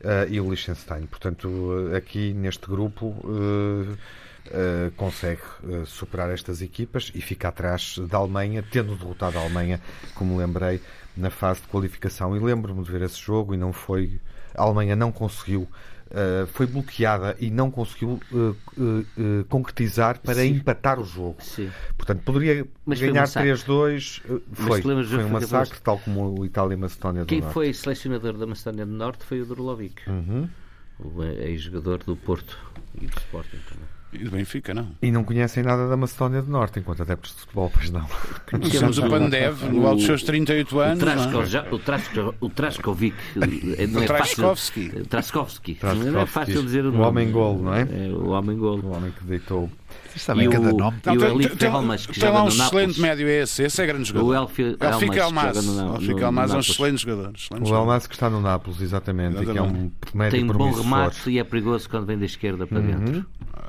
[0.00, 1.06] Uh, e o Liechtenstein.
[1.06, 5.42] Portanto, aqui neste grupo uh, uh, consegue
[5.84, 9.80] superar estas equipas e fica atrás da Alemanha, tendo derrotado a Alemanha,
[10.14, 10.80] como lembrei,
[11.16, 12.34] na fase de qualificação.
[12.36, 14.20] E lembro-me de ver esse jogo e não foi.
[14.54, 15.68] A Alemanha não conseguiu.
[16.10, 20.56] Uh, foi bloqueada e não conseguiu uh, uh, concretizar para Sim.
[20.56, 21.36] empatar o jogo.
[21.40, 21.70] Sim.
[21.96, 24.22] Portanto, poderia Mas ganhar foi um 3-2.
[24.52, 27.54] foi, foi um massacre, tal como o Itália e a Macedónia do Quem Norte.
[27.54, 30.48] foi selecionador da Macedónia do Norte foi o Drolovic, uhum.
[30.98, 32.58] o ex-jogador do Porto
[33.00, 33.99] e do Sporting também.
[34.12, 34.88] E do Benfica, não.
[35.00, 38.04] E não conhecem nada da Macedónia do Norte, enquanto adeptos de futebol, pois não.
[38.50, 41.02] Conhecemos o Pandev, no alto dos seus 38 anos.
[41.70, 43.16] O, Trasko, o Traskovic.
[43.36, 44.88] Não o é Traskovski.
[44.90, 45.78] Fácil, Traskovski.
[46.10, 47.04] Não é fácil dizer o O nome.
[47.04, 47.82] homem-gol, não é?
[47.82, 48.08] é?
[48.08, 48.80] O homem-gol.
[48.80, 49.70] O homem que deitou.
[50.18, 50.98] Sabem cada nome.
[51.06, 52.66] E o Elif tem, Elmas, que tem joga lá um no Nápoles.
[52.90, 53.62] excelente médio é esse.
[53.62, 54.26] Esse é grande jogador.
[54.28, 55.20] O Elfi, no, Elfica no,
[56.20, 57.32] Elmas é um excelente jogador.
[57.34, 57.74] Excelente O.
[57.74, 59.42] Elmas que está no Nápoles, exatamente.
[59.42, 60.82] E que é um médio Tem bom promissor.
[60.82, 63.26] remate e é perigoso quando vem da esquerda para dentro.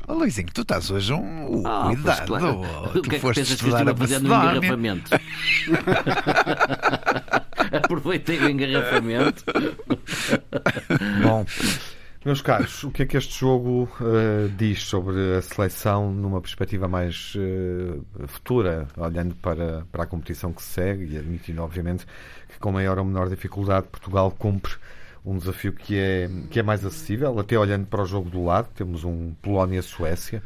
[0.07, 1.63] Oh, Luizinho, tu estás hoje um.
[1.65, 2.25] Ah, cuidado.
[2.27, 2.61] claro.
[2.61, 5.11] oh, O tu que é que foste pensas que eu estive a fazer no engarrafamento?
[7.71, 9.43] Aproveitei o engarrafamento.
[11.23, 11.45] Bom,
[12.25, 16.87] meus caros, o que é que este jogo eh, diz sobre a seleção numa perspectiva
[16.87, 22.05] mais eh, futura, olhando para, para a competição que se segue e admitindo, obviamente,
[22.47, 24.73] que com maior ou menor dificuldade Portugal cumpre
[25.25, 28.69] um desafio que é, que é mais acessível, até olhando para o jogo do lado,
[28.75, 30.41] temos um Polónia-Suécia,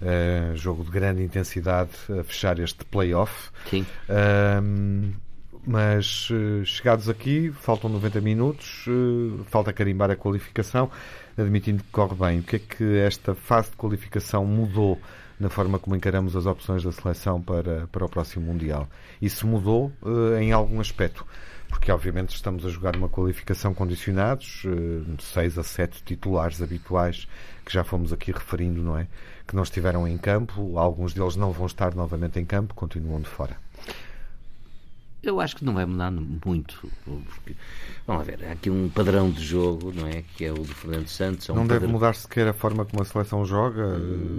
[0.00, 3.50] eh, jogo de grande intensidade a fechar este play-off.
[3.70, 3.86] Sim.
[5.66, 10.88] Mas eh, chegados aqui, faltam 90 minutos, eh, falta carimbar a qualificação,
[11.36, 12.38] admitindo que corre bem.
[12.38, 15.00] O que é que esta fase de qualificação mudou
[15.40, 18.88] na forma como encaramos as opções da seleção para, para o próximo Mundial?
[19.20, 21.26] Isso mudou eh, em algum aspecto,
[21.68, 24.62] porque obviamente estamos a jogar uma qualificação condicionados,
[25.18, 27.26] 6 a 7 titulares habituais
[27.64, 29.08] que já fomos aqui referindo, não é?
[29.44, 33.28] Que não estiveram em campo, alguns deles não vão estar novamente em campo, continuam de
[33.28, 33.56] fora.
[35.26, 36.86] Eu acho que não vai mudar muito.
[37.04, 37.56] Porque,
[38.06, 40.22] vamos ver, há aqui um padrão de jogo, não é?
[40.36, 41.48] Que é o do Fernando Santos.
[41.48, 43.82] é um Não deve padrão- mudar sequer a forma como a seleção joga?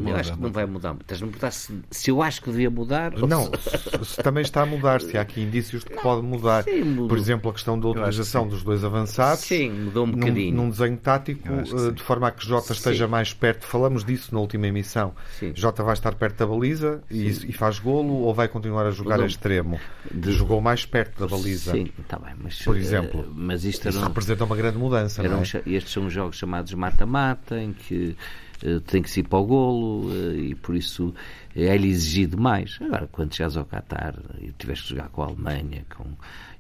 [0.06, 0.96] Eu acho que não vai mudar.
[1.02, 4.42] Estás-me a perguntar se, se eu acho que devia mudar Não, se- se, se também
[4.44, 6.64] está a mudar, se há aqui indícios de que pode mudar.
[6.64, 7.08] sim.
[7.08, 9.44] Por exemplo, a questão da utilização dos dois avançados.
[9.44, 10.56] Sim, mudou um Num, bocadinho.
[10.56, 13.12] num desenho tático, que eh, de forma a que Jota esteja Sim.
[13.12, 13.66] mais perto.
[13.66, 15.14] Falamos disso na última emissão.
[15.40, 15.52] Sim.
[15.56, 19.16] Jota vai estar perto da baliza e, e faz golo ou vai continuar a jogar
[19.16, 19.26] Mudou.
[19.26, 19.80] a extremo?
[20.12, 21.72] De- Jogou mais perto da baliza.
[21.72, 25.22] Sim, está bem, mas, Por eh, exemplo, mas isto Isso um- representa uma grande mudança,
[25.24, 25.42] não é?
[25.66, 28.16] estes são jogos chamados mata-mata, em que
[28.64, 31.14] eh, tem que se ir para o golo eh, e por isso
[31.56, 32.78] é-lhe exigido mais.
[32.82, 36.06] Agora, quando chegas ao Qatar e tiveres que jogar com a Alemanha, com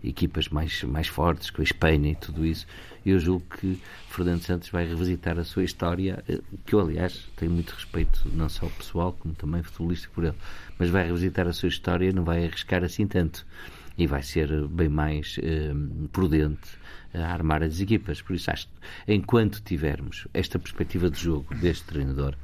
[0.03, 2.67] equipas mais, mais fortes, com a Espanha e tudo isso,
[3.03, 7.51] eu julgo que Fernando Santos vai revisitar a sua história, eh, que eu, aliás, tenho
[7.51, 10.35] muito respeito, não só pessoal, como também futebolístico por ele,
[10.77, 13.43] mas vai revisitar a sua história e não vai arriscar assim tanto.
[13.97, 15.73] E vai ser bem mais eh,
[16.11, 16.77] prudente
[17.13, 18.21] a armar as equipas.
[18.21, 22.35] Por isso, acho que enquanto tivermos esta perspectiva de jogo deste treinador,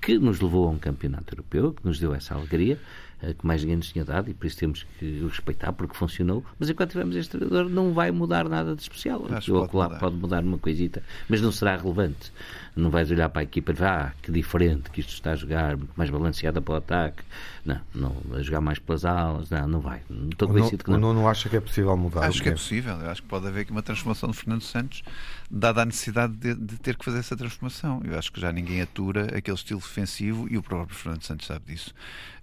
[0.00, 2.80] que nos levou a um campeonato europeu, que nos deu essa alegria, eh,
[3.18, 6.44] que mais ninguém nos tinha dado, e por isso temos que o respeitar, porque funcionou.
[6.58, 9.24] Mas enquanto tivermos este treinador, não vai mudar nada de especial.
[9.30, 9.98] Acho o pode mudar.
[9.98, 12.32] pode mudar uma coisita, mas não será relevante.
[12.74, 15.36] Não vais olhar para a equipa e dizer, ah, que diferente que isto está a
[15.36, 17.22] jogar, muito mais balanceada para o ataque.
[17.64, 20.02] Não, não, a jogar mais pelas alas, não, não vai.
[20.10, 21.14] Não estou convencido que o não.
[21.14, 22.24] Nuno acha que é possível mudar.
[22.26, 22.96] Acho que é possível.
[22.96, 25.02] Eu acho que pode haver aqui uma transformação de Fernando Santos,
[25.50, 28.00] dada a necessidade de, de ter que fazer essa transformação.
[28.04, 31.72] Eu acho que já ninguém atura aquele estilo defensivo e o próprio Fernando Santos sabe
[31.72, 31.94] disso.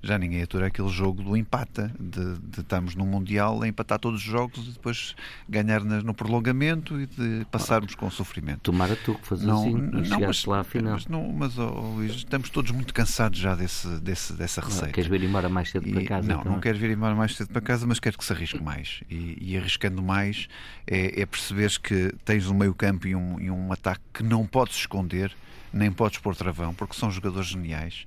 [0.01, 4.19] Já ninguém atura aquele jogo do empata, de, de estarmos num Mundial a empatar todos
[4.19, 5.15] os jogos e depois
[5.47, 8.59] ganhar nas- no prolongamento e de passarmos com sofrimento.
[8.61, 10.93] Tomara tu que fazes assim e chegaste lá à final.
[10.93, 14.91] mas, não, mas ó, Luís, estamos todos muito cansados já desse, desse, dessa receita.
[14.91, 16.27] Queres vir embora mais cedo para E- casa?
[16.27, 16.51] não, então?
[16.53, 19.01] não quero vir embora mais cedo para casa, mas quero que se arrisque mais.
[19.09, 20.49] E, e arriscando mais
[20.85, 24.45] é, é perceberes que tens um meio campo e um, e um ataque que não
[24.45, 25.31] podes esconder,
[25.71, 28.05] nem podes pôr travão, porque são jogadores geniais.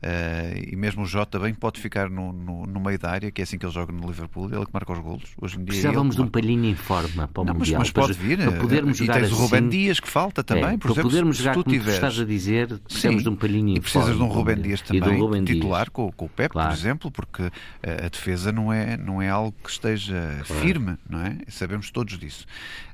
[0.00, 3.40] Eh, e mesmo o Jota bem pode ficar no, no, no meio da área, que
[3.40, 5.24] é assim que ele joga no Liverpool, ele que marca os golos.
[5.40, 7.80] Hoje em dia Precisávamos de um palhinho em forma para o Não, mas, Mundial.
[7.80, 8.38] mas para pode vir.
[8.38, 10.90] Para podermos e jogar tens o Rubem assim, Dias que falta também, é, por para
[10.92, 11.10] exemplo.
[11.10, 13.22] podermos se, jogar se tu tiveres, estás a dizer, precisamos Sim.
[13.24, 14.62] de um palhinho em E precisas forma de um Rubem.
[14.62, 15.56] Dias também, Rubem Dias.
[15.58, 16.68] titular com, com o Pep, Claro.
[16.68, 21.20] por exemplo, porque a, a defesa não é, não é algo que esteja firme, não
[21.26, 21.38] é?
[21.48, 22.46] Sabemos todos disso.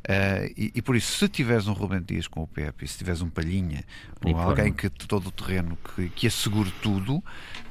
[0.06, 2.98] Ah, e, e por isso, se tiveres um Rubem Dias com o Pep e se
[2.98, 3.82] tiveres um Palhinha
[4.22, 4.76] ou alguém forma.
[4.76, 7.24] que todo o terreno que, que assegure tudo,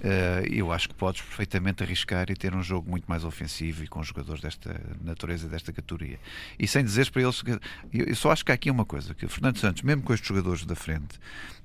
[0.04, 3.88] ah, eu acho que podes perfeitamente arriscar e ter um jogo muito mais ofensivo e
[3.88, 6.20] com jogadores desta natureza, desta categoria.
[6.58, 7.42] E sem dizeres para eles.
[7.42, 10.02] que- Eu, eu só acho que há aqui uma coisa: que o Fernando Santos, mesmo
[10.02, 11.20] com estes jogadores da frente,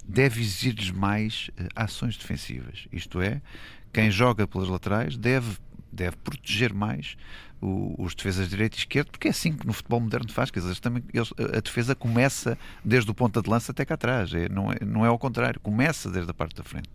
[0.07, 2.87] deve exigir-lhes mais eh, ações defensivas.
[2.93, 3.41] Isto é,
[3.93, 5.57] quem joga pelas laterais deve,
[5.93, 7.17] deve proteger mais
[7.61, 10.51] o- os defesas direito e esquerdo, porque é assim que no futebol moderno faz.
[10.51, 14.33] Dizer, eles também, eles- a defesa começa desde o ponta de lança até cá atrás,
[14.33, 16.89] é, não, é, não é ao contrário, começa desde a parte da frente.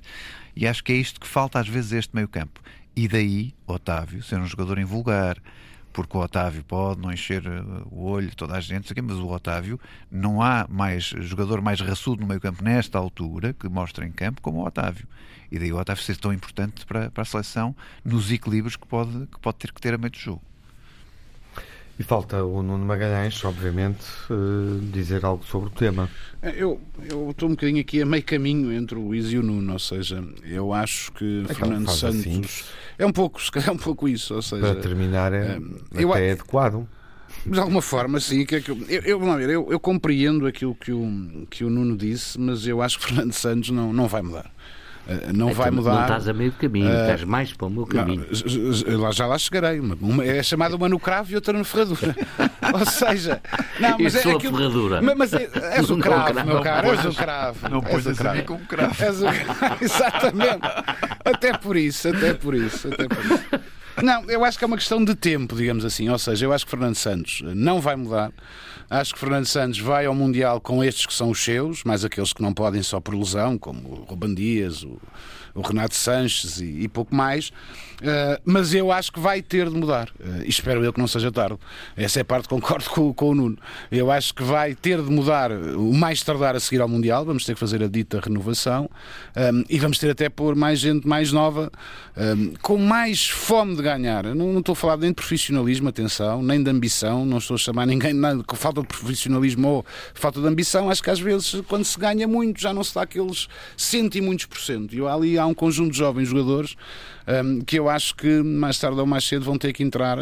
[0.56, 2.62] E acho que é isto que falta às vezes a este meio campo.
[2.96, 5.38] E daí, Otávio, ser um jogador invulgar,
[5.94, 9.80] porque o Otávio pode não encher eh, o olho toda a gente, mas o Otávio
[10.12, 14.42] não há mais jogador mais raçudo no meio campo nesta altura que mostra em campo
[14.42, 15.08] como o Otávio.
[15.52, 19.28] E daí o Otávio ser tão importante para, para a seleção nos equilíbrios que pode,
[19.28, 20.42] que pode ter que ter a meio do jogo.
[22.00, 26.10] E falta o Nuno Magalhães, obviamente, eh, dizer algo sobre o tema.
[26.42, 29.74] Eu, eu estou um bocadinho aqui a meio caminho entre o Luís e o Nuno,
[29.74, 32.42] ou seja, eu acho que Então, Fernando faz Santos assim.
[32.98, 35.60] é um pouco, calhar, um pouco isso, ou seja, Para terminar, é,
[35.94, 36.88] eu até é adequado.
[37.46, 40.74] de alguma forma, sim, que é que eu, eu, vamos ver, eu, eu compreendo aquilo
[40.74, 44.24] que o, que o Nuno disse, mas eu acho que Fernando Santos não, não vai
[44.24, 44.52] mudar.
[45.08, 45.94] Eh, Não É, vai mudar.
[45.94, 48.26] Não estás a meio caminho, estás mais para o meu caminho.
[48.88, 49.80] Não, lá- já lá chegarei.
[49.80, 52.16] Uma, uma- é chamada uma no cravo e outra na ferradura.
[52.74, 53.42] Ou seja,
[53.80, 55.02] não, mas Eu é a aquilo- ferradura.
[55.02, 57.70] Mas, mas é, és o cravo, cravo, meu caro, és o cravo.
[57.70, 58.44] Não ponhas a cravo.
[58.44, 59.04] como cravo.
[59.04, 60.60] És o cravo, Exatamente.
[61.26, 63.44] Até por isso, até por isso, até por isso.
[64.02, 66.10] Não, eu acho que é uma questão de tempo, digamos assim.
[66.10, 68.32] Ou seja, eu acho que Fernando Santos não vai mudar.
[68.90, 72.34] Acho que Fernando Santos vai ao Mundial com estes que são os seus, mais aqueles
[72.34, 75.00] que não podem só por lesão, como o Ruben Dias, o,
[75.54, 77.52] o Renato Sanches e, e pouco mais.
[78.02, 80.10] Uh, mas eu acho que vai ter de mudar.
[80.20, 81.58] Uh, espero eu que não seja tarde.
[81.96, 83.58] Essa é a parte que concordo com, com o Nuno.
[83.90, 87.24] Eu acho que vai ter de mudar o mais tardar a seguir ao Mundial.
[87.24, 88.90] Vamos ter que fazer a dita renovação.
[89.38, 91.72] Um, e vamos ter até pôr mais gente mais nova,
[92.18, 94.26] um, com mais fome de ganhar.
[94.36, 97.26] Não, não estou a falar nem de profissionalismo, atenção, nem de ambição.
[97.26, 100.90] Não estou a chamar ninguém nada com falta de profissionalismo ou falta de ambição.
[100.90, 104.22] Acho que às vezes, quando se ganha muito, já não se dá aqueles cento e
[104.22, 104.94] muitos por cento.
[104.94, 106.76] E ali há um conjunto de jovens jogadores
[107.28, 110.18] um, que eu acho que mais tarde ou mais cedo vão ter que entrar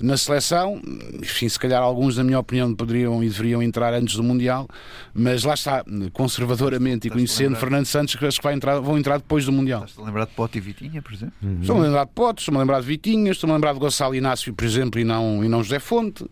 [0.00, 0.80] na seleção.
[1.20, 4.68] Enfim, se calhar alguns, na minha opinião, poderiam e deveriam entrar antes do Mundial,
[5.14, 7.56] mas lá está, conservadoramente e conhecendo?
[7.56, 9.80] Fernando Santos, que acho que vai entrar, vão entrar depois do Mundial.
[9.84, 11.34] Estás-te a lembrar de Pote e Vitinha, por exemplo?
[11.60, 14.14] Estou-me a lembrar de Potes, estou-me a lembrar de Vitinhas, estou-me a lembrar de Gonçalo
[14.14, 16.24] Inácio, por exemplo, e não, e não José Fonte.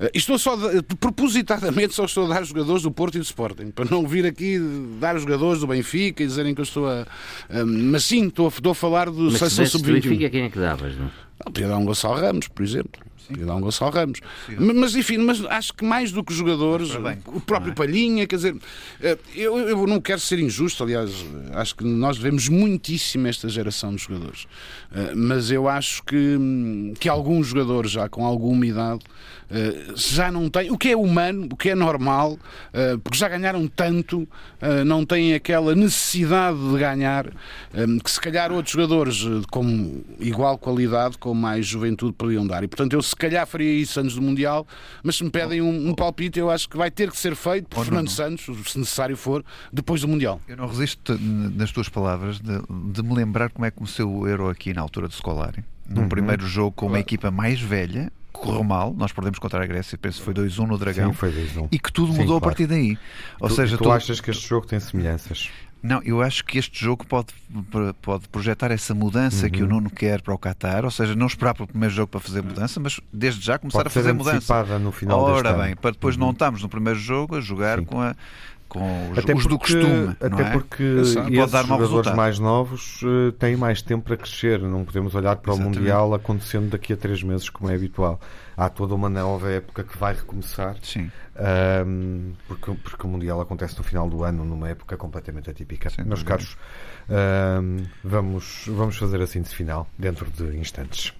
[0.00, 3.24] Eh, e estou só, de- propositadamente, só estou a dar jogadores do Porto e do
[3.24, 4.58] Sporting, para não vir aqui
[5.00, 7.06] dar os jogadores do Benfica e dizerem que eu estou a.
[7.50, 10.30] a- mas sim, estou a, estou a falar do Mas Benfica, sub-21.
[10.30, 10.94] quem é que davas?
[10.96, 11.04] Não?
[11.04, 13.00] Não, Podia dar um Gonçalo Ramos, por exemplo.
[13.28, 14.20] Podia dar um Gonçalo Ramos.
[14.58, 16.90] Mas, enfim, mas acho que mais do que jogadores,
[17.26, 17.74] o próprio é?
[17.74, 18.56] Palhinha, quer dizer,
[19.02, 21.10] eh, eu, eu não quero ser injusto, aliás,
[21.52, 24.46] acho que nós devemos muitíssimo a esta geração de jogadores.
[24.94, 29.04] Eh, mas eu acho que, hum, que alguns jogadores já com alguma idade
[29.94, 32.38] já não têm, o que é humano, o que é normal,
[33.02, 34.28] porque já ganharam tanto,
[34.84, 37.26] não têm aquela necessidade de ganhar
[38.02, 42.64] que se calhar outros jogadores com igual qualidade, com mais juventude podiam dar.
[42.64, 44.66] E portanto eu se calhar faria isso antes do Mundial,
[45.02, 47.68] mas se me pedem um, um palpite, eu acho que vai ter que ser feito
[47.68, 50.40] por Fernando Santos, se necessário for, depois do Mundial.
[50.48, 52.60] Eu não resisto, nas tuas palavras, de,
[52.92, 55.64] de me lembrar como é que começou o Euro aqui na altura do Scolari.
[55.88, 56.08] Num uhum.
[56.08, 60.18] primeiro jogo com uma equipa mais velha, correu mal, nós perdemos contra a Grécia, penso
[60.18, 61.10] que foi 2-1 no Dragão.
[61.10, 61.68] Sim, foi 2-1.
[61.72, 62.44] E que tudo Sim, mudou claro.
[62.44, 62.98] a partir daí.
[63.40, 65.50] Ou tu, seja, tu, tu achas que este jogo tem semelhanças?
[65.82, 67.28] Não, eu acho que este jogo pode,
[68.02, 69.52] pode projetar essa mudança uhum.
[69.52, 69.74] que o uhum.
[69.74, 72.80] Nuno quer para o Qatar, ou seja, não esperar pelo primeiro jogo para fazer mudança,
[72.80, 74.78] mas desde já começar pode a fazer mudança.
[74.78, 75.76] no final Ora bem, ano.
[75.76, 76.22] para depois uhum.
[76.22, 77.84] não estarmos no primeiro jogo a jogar Sim.
[77.84, 78.16] com a
[78.68, 80.16] com os, até os porque, do costume.
[80.20, 80.50] Até é?
[80.50, 81.14] porque esses
[81.68, 84.60] jogadores mais novos uh, têm mais tempo para crescer.
[84.60, 85.78] Não podemos olhar para Exatamente.
[85.78, 88.20] o Mundial acontecendo daqui a três meses, como é habitual.
[88.56, 90.76] Há toda uma nova época que vai recomeçar.
[90.82, 91.10] Sim.
[91.86, 95.90] Um, porque, porque o Mundial acontece no final do ano, numa época completamente atípica.
[95.90, 96.56] Sim, Meus caros,
[97.08, 101.12] um, vamos, vamos fazer a síntese final dentro de instantes.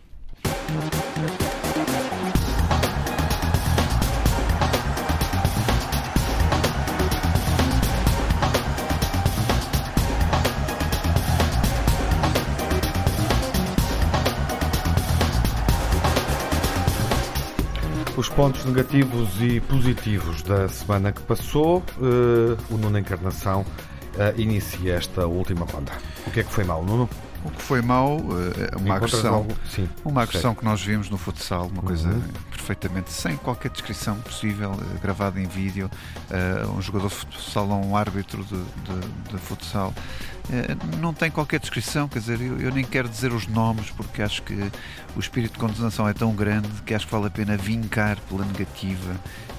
[18.37, 25.27] Pontos negativos e positivos da semana que passou, uh, o Nuno Encarnação uh, inicia esta
[25.27, 25.91] última ronda.
[26.27, 27.09] O que é que foi mal, Nuno?
[27.43, 29.47] O que foi mal, uh, uma agressão.
[29.75, 32.23] Sim, uma agressão que nós vimos no futsal, uma coisa uhum.
[32.51, 35.91] perfeitamente sem qualquer descrição possível, gravada em vídeo,
[36.31, 39.95] uh, um jogador de futsal a um árbitro de, de, de futsal.
[41.01, 44.43] Não tem qualquer descrição, quer dizer, eu, eu, nem quero dizer os nomes porque acho
[44.43, 44.55] que
[45.17, 48.45] o espírito de condenação é tão grande que acho que vale a pena vincar pela
[48.45, 49.17] negativa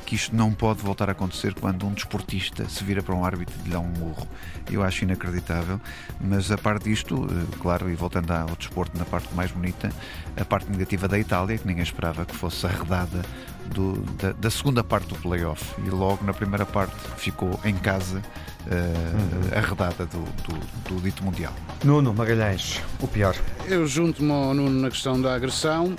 [0.08, 3.54] que isto não pode voltar a acontecer quando um desportista se vira para um árbitro
[3.60, 4.26] e lhe dá um murro.
[4.72, 5.82] Eu acho inacreditável,
[6.22, 9.92] mas a parte disto, eh, claro, e voltando ao desporto na parte mais bonita,
[10.40, 13.22] a parte negativa da Itália, que ninguém esperava que fosse arredada
[13.66, 18.20] do, da, da, segunda parte do playoff e logo na primeira parte ficou em casa
[18.66, 21.54] uh, arredada do, do, do, dito Mundial.
[21.84, 23.36] Nuno Magalhães, o pior.
[23.66, 25.98] Eu junto-me ao Nuno na questão da agressão.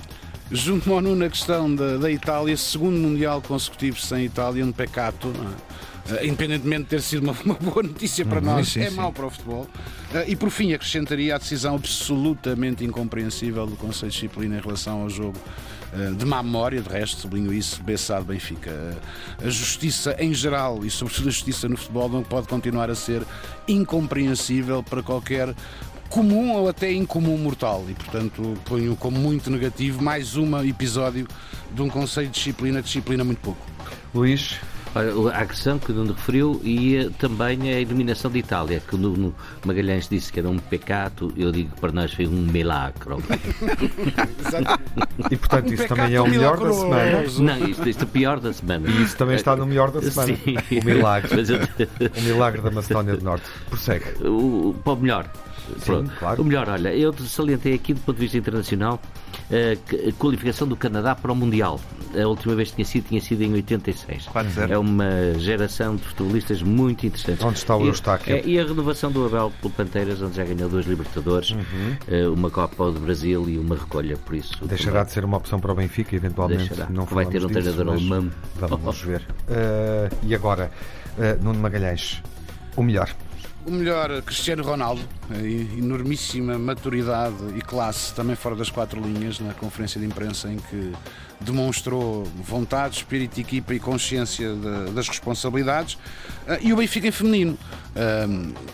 [0.50, 5.28] Junto-me ao Nuno na questão da, da Itália, segundo Mundial consecutivo sem Itália, um pecato,
[5.28, 8.96] uh, independentemente de ter sido uma, uma boa notícia para uhum, nós, sim, é sim.
[8.96, 9.66] mau para o futebol.
[10.10, 15.02] Uh, e por fim, acrescentaria a decisão absolutamente incompreensível do Conselho de Disciplina em relação
[15.02, 15.36] ao jogo
[15.92, 18.96] uh, de má memória, de resto, sublinho isso, Bessado Benfica.
[19.44, 23.22] a justiça em geral e, sobretudo, a justiça no futebol não pode continuar a ser
[23.68, 25.54] incompreensível para qualquer
[26.08, 31.26] comum ou até incomum mortal e, portanto, ponho como muito negativo mais um episódio
[31.72, 33.60] de um conceito de disciplina, disciplina muito pouco.
[34.14, 34.58] Luís?
[34.94, 38.98] a agressão que o Nuno referiu e eh, também a eliminação de Itália, que o
[38.98, 39.34] Nuno
[39.64, 43.14] Magalhães disse que era um pecado, eu digo que para nós foi um milagre.
[45.30, 47.22] e portanto, isso também é o melhor da semana.
[47.38, 48.88] Não, isto, isto é o pior da semana.
[48.88, 50.36] E isso também está no melhor da semana.
[50.36, 50.56] Sim.
[50.80, 51.30] O milagre.
[52.18, 53.44] o milagre da Macedónia do Norte.
[53.68, 54.06] Prossegue.
[54.26, 55.30] O, para o melhor.
[55.80, 56.42] Sim, claro.
[56.42, 59.00] O melhor, olha, eu salientei aqui do ponto de vista internacional
[59.50, 61.80] a qualificação do Canadá para o Mundial.
[62.14, 64.28] A última vez que tinha sido, tinha sido em 86.
[64.68, 67.44] É uma geração de futebolistas muito interessantes.
[67.44, 68.36] Onde está o Eustáquio?
[68.36, 71.96] E, e a renovação do Abel pelo Panteiras, onde já ganhou dois Libertadores, uhum.
[72.08, 74.64] Eh, uma Copa do Brasil e uma recolha, por isso...
[74.66, 76.68] Deixará de ser uma opção para o Benfica, eventualmente.
[76.68, 76.90] Deixará.
[76.90, 78.30] Não Vai ter um disso, treinador alemão.
[78.56, 79.20] Vamos ver.
[79.20, 80.70] Uh, e agora,
[81.18, 82.22] uh, Nuno Magalhães,
[82.76, 83.14] o melhor
[83.68, 85.02] o melhor Cristiano Ronaldo,
[85.76, 90.92] enormíssima maturidade e classe também fora das quatro linhas na conferência de imprensa em que
[91.38, 95.98] demonstrou vontade, espírito de equipa e consciência de, das responsabilidades.
[96.46, 97.58] Ah, e o Benfica em feminino.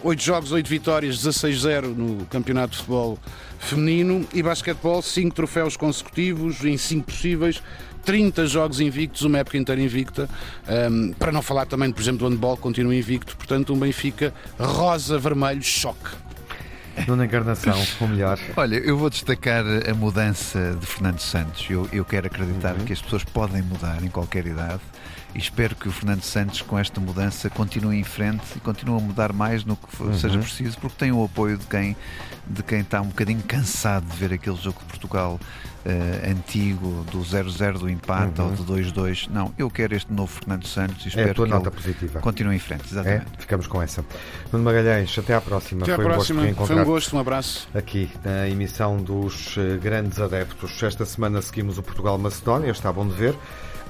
[0.04, 3.18] Oito jogos, oito vitórias, 16-0 no campeonato de futebol
[3.58, 7.60] feminino e basquetebol, cinco troféus consecutivos em cinco possíveis
[8.04, 10.28] 30 jogos invictos, uma época inteira invicta,
[10.90, 15.62] um, para não falar também, por exemplo, do handball, continua invicto, portanto, um Benfica rosa-vermelho,
[15.62, 16.10] choque.
[17.08, 18.38] Nuna Encarnação, o melhor.
[18.56, 21.66] Olha, eu vou destacar a mudança de Fernando Santos.
[21.68, 22.84] Eu, eu quero acreditar uhum.
[22.84, 24.80] que as pessoas podem mudar em qualquer idade
[25.34, 29.00] e espero que o Fernando Santos, com esta mudança, continue em frente e continue a
[29.00, 30.14] mudar mais no que uhum.
[30.14, 31.96] seja preciso, porque tem o apoio de quem
[32.46, 37.20] de quem está um bocadinho cansado de ver aquele jogo de Portugal uh, antigo, do
[37.20, 38.50] 0-0 do empate uhum.
[38.50, 39.28] ou do 2-2.
[39.30, 42.20] Não, eu quero este novo Fernando Santos e espero é a tua que nota positiva.
[42.20, 42.84] continue em frente.
[42.90, 43.26] Exatamente.
[43.34, 43.40] É?
[43.40, 44.04] Ficamos com essa.
[44.52, 45.82] Nuno Magalhães, até à próxima.
[45.82, 46.42] Até à Foi próxima.
[46.42, 47.68] Um Foi um gosto, um abraço.
[47.74, 50.82] Aqui na emissão dos eh, grandes adeptos.
[50.82, 53.34] Esta semana seguimos o Portugal-Macedónia, está bom de ver.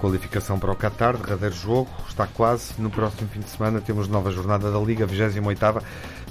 [0.05, 2.75] Qualificação para o Qatar, derradeiro jogo, está quase.
[2.77, 5.65] No próximo fim de semana temos nova jornada da Liga, 28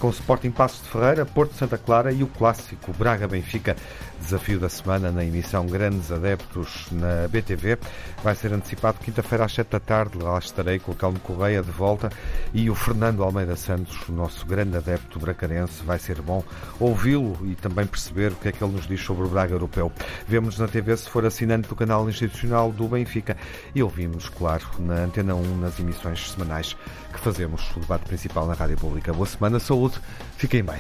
[0.04, 3.74] com o Sporting Passos de Ferreira, Porto Santa Clara e o clássico Braga-Benfica.
[4.20, 7.78] Desafio da semana na emissão Grandes Adeptos na BTV.
[8.22, 10.18] Vai ser antecipado quinta-feira às 7 da tarde.
[10.18, 12.10] Lá estarei com o Calmo Correia de volta
[12.54, 15.84] e o Fernando Almeida Santos, o nosso grande adepto bracarense.
[15.84, 16.44] Vai ser bom
[16.82, 19.90] ouvi-lo e também perceber o que é que ele nos diz sobre o Braga Europeu.
[20.28, 23.38] Vemos na TV se for assinante do canal institucional do Benfica
[23.74, 26.76] e ouvimos, claro, na Antena 1, nas emissões semanais
[27.14, 29.14] que fazemos o debate principal na Rádio Pública.
[29.14, 29.93] Boa semana, saúde,
[30.38, 30.80] Fiquem bem.